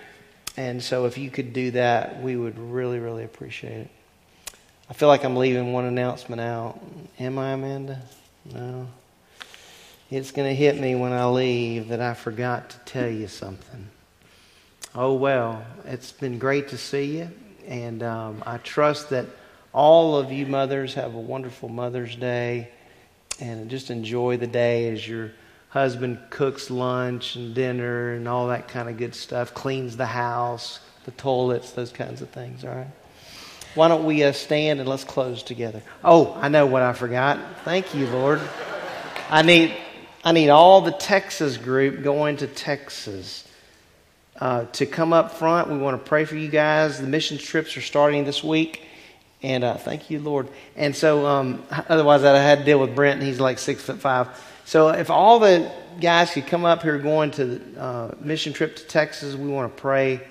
[0.58, 3.90] And so, if you could do that, we would really, really appreciate it.
[4.90, 6.80] I feel like I'm leaving one announcement out.
[7.20, 8.02] Am I, Amanda?
[8.54, 8.88] No.
[10.12, 13.88] It's going to hit me when I leave that I forgot to tell you something.
[14.94, 17.30] Oh, well, it's been great to see you.
[17.68, 19.26] And um, I trust that
[19.74, 22.70] all of you mothers have a wonderful Mother's Day
[23.40, 25.32] and just enjoy the day as your
[25.70, 30.80] husband cooks lunch and dinner and all that kind of good stuff, cleans the house,
[31.06, 32.88] the toilets, those kinds of things, all right?
[33.74, 35.82] Why don't we uh, stand and let's close together?
[36.04, 37.40] Oh, I know what I forgot.
[37.66, 38.40] Thank you, Lord.
[39.30, 39.76] I need,
[40.26, 43.48] I need all the Texas group going to Texas
[44.42, 45.70] uh, to come up front.
[45.70, 47.00] We want to pray for you guys.
[47.00, 48.82] The mission trips are starting this week.
[49.44, 50.50] And uh, thank you, Lord.
[50.76, 54.00] And so, um, otherwise, I had to deal with Brent, and he's like six foot
[54.00, 54.30] five.
[54.66, 55.72] So, if all the
[56.02, 59.76] guys could come up here going to the uh, mission trip to Texas, we want
[59.76, 60.22] to pray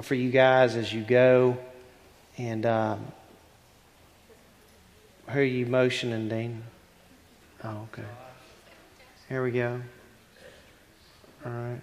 [0.00, 1.58] for you guys as you go.
[2.38, 3.04] And um,
[5.26, 6.62] who are you motioning, Dean?
[7.64, 8.06] Oh, okay.
[9.30, 9.80] Here we go.
[11.46, 11.80] All right.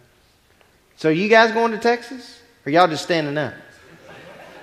[0.98, 2.42] So, you guys going to Texas?
[2.64, 3.56] Or y'all just standing up?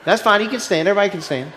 [0.05, 0.43] That's fine.
[0.43, 0.87] You can stand.
[0.87, 1.51] Everybody can stand.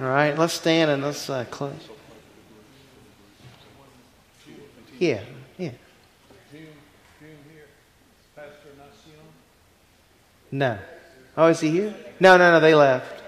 [0.00, 1.88] All right, let's stand and let's uh, close.
[4.98, 5.20] Yeah,
[5.56, 5.70] yeah.
[10.50, 10.78] No.
[11.36, 11.94] Oh, is he here?
[12.18, 13.22] No, no, no, they left.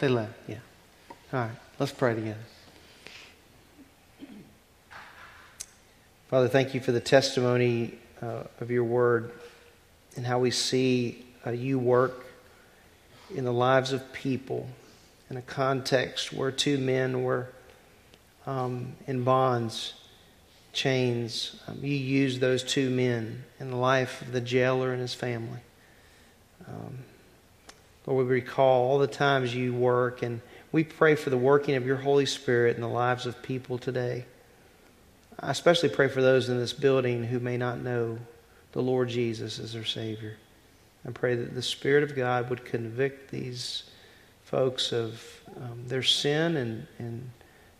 [0.00, 0.58] They left, yeah.
[1.32, 2.36] All right, let's pray together.
[6.34, 9.30] Father, thank you for the testimony uh, of your word
[10.16, 12.26] and how we see uh, you work
[13.32, 14.66] in the lives of people
[15.30, 17.46] in a context where two men were
[18.46, 19.94] um, in bonds,
[20.72, 21.54] chains.
[21.68, 25.60] Um, you used those two men in the life of the jailer and his family.
[26.66, 26.98] Um,
[28.06, 30.40] Lord, we recall all the times you work, and
[30.72, 34.24] we pray for the working of your Holy Spirit in the lives of people today.
[35.40, 38.18] I especially pray for those in this building who may not know
[38.72, 40.36] the Lord Jesus as their Savior.
[41.06, 43.84] I pray that the Spirit of God would convict these
[44.44, 45.22] folks of
[45.60, 47.30] um, their sin and, and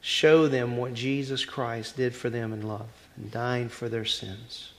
[0.01, 4.72] show them what Jesus Christ did for them in love and dying for their sins.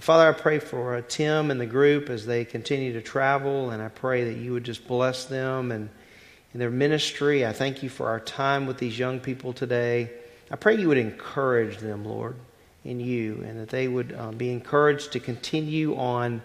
[0.00, 3.80] Father, I pray for uh, Tim and the group as they continue to travel, and
[3.80, 5.88] I pray that you would just bless them and
[6.54, 7.44] their ministry.
[7.44, 10.10] I thank you for our time with these young people today.
[10.50, 12.36] I pray you would encourage them, Lord,
[12.84, 16.40] in you, and that they would um, be encouraged to continue on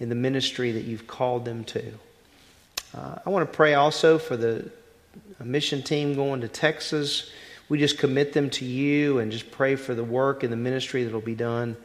[0.00, 1.92] in the ministry that you've called them to.
[2.96, 4.70] Uh, I want to pray also for the
[5.44, 7.30] mission team going to Texas.
[7.68, 11.04] We just commit them to you and just pray for the work and the ministry
[11.04, 11.76] that will be done.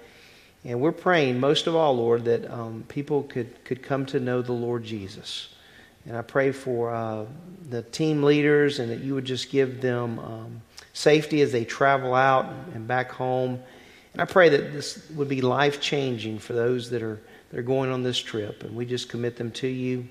[0.65, 4.41] And we're praying, most of all, Lord, that um, people could, could come to know
[4.41, 5.49] the Lord Jesus.
[6.05, 7.25] And I pray for uh,
[7.69, 10.61] the team leaders and that you would just give them um,
[10.93, 13.59] safety as they travel out and back home.
[14.13, 17.63] And I pray that this would be life changing for those that are, that are
[17.63, 18.63] going on this trip.
[18.63, 20.07] And we just commit them to you.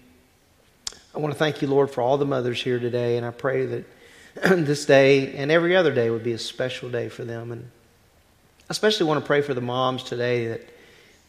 [1.15, 3.67] I want to thank you, Lord, for all the mothers here today, and I pray
[3.67, 3.85] that
[4.35, 7.53] this day and every other day would be a special day for them.
[7.53, 7.71] And
[8.63, 10.69] I especially want to pray for the moms today that,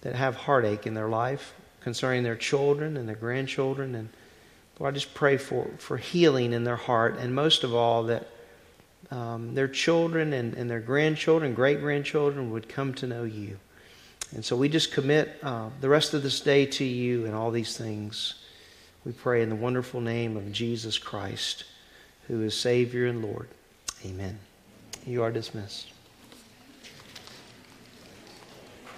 [0.02, 3.94] that have heartache in their life concerning their children and their grandchildren.
[3.94, 4.10] And
[4.80, 8.28] Lord, I just pray for, for healing in their heart, and most of all, that
[9.14, 13.60] um, their children and, and their grandchildren, great grandchildren would come to know you.
[14.34, 17.52] And so we just commit uh, the rest of this day to you and all
[17.52, 18.34] these things.
[19.06, 21.66] We pray in the wonderful name of Jesus Christ,
[22.28, 23.50] who is Savior and Lord.
[24.04, 24.40] Amen.
[25.06, 25.93] You are dismissed.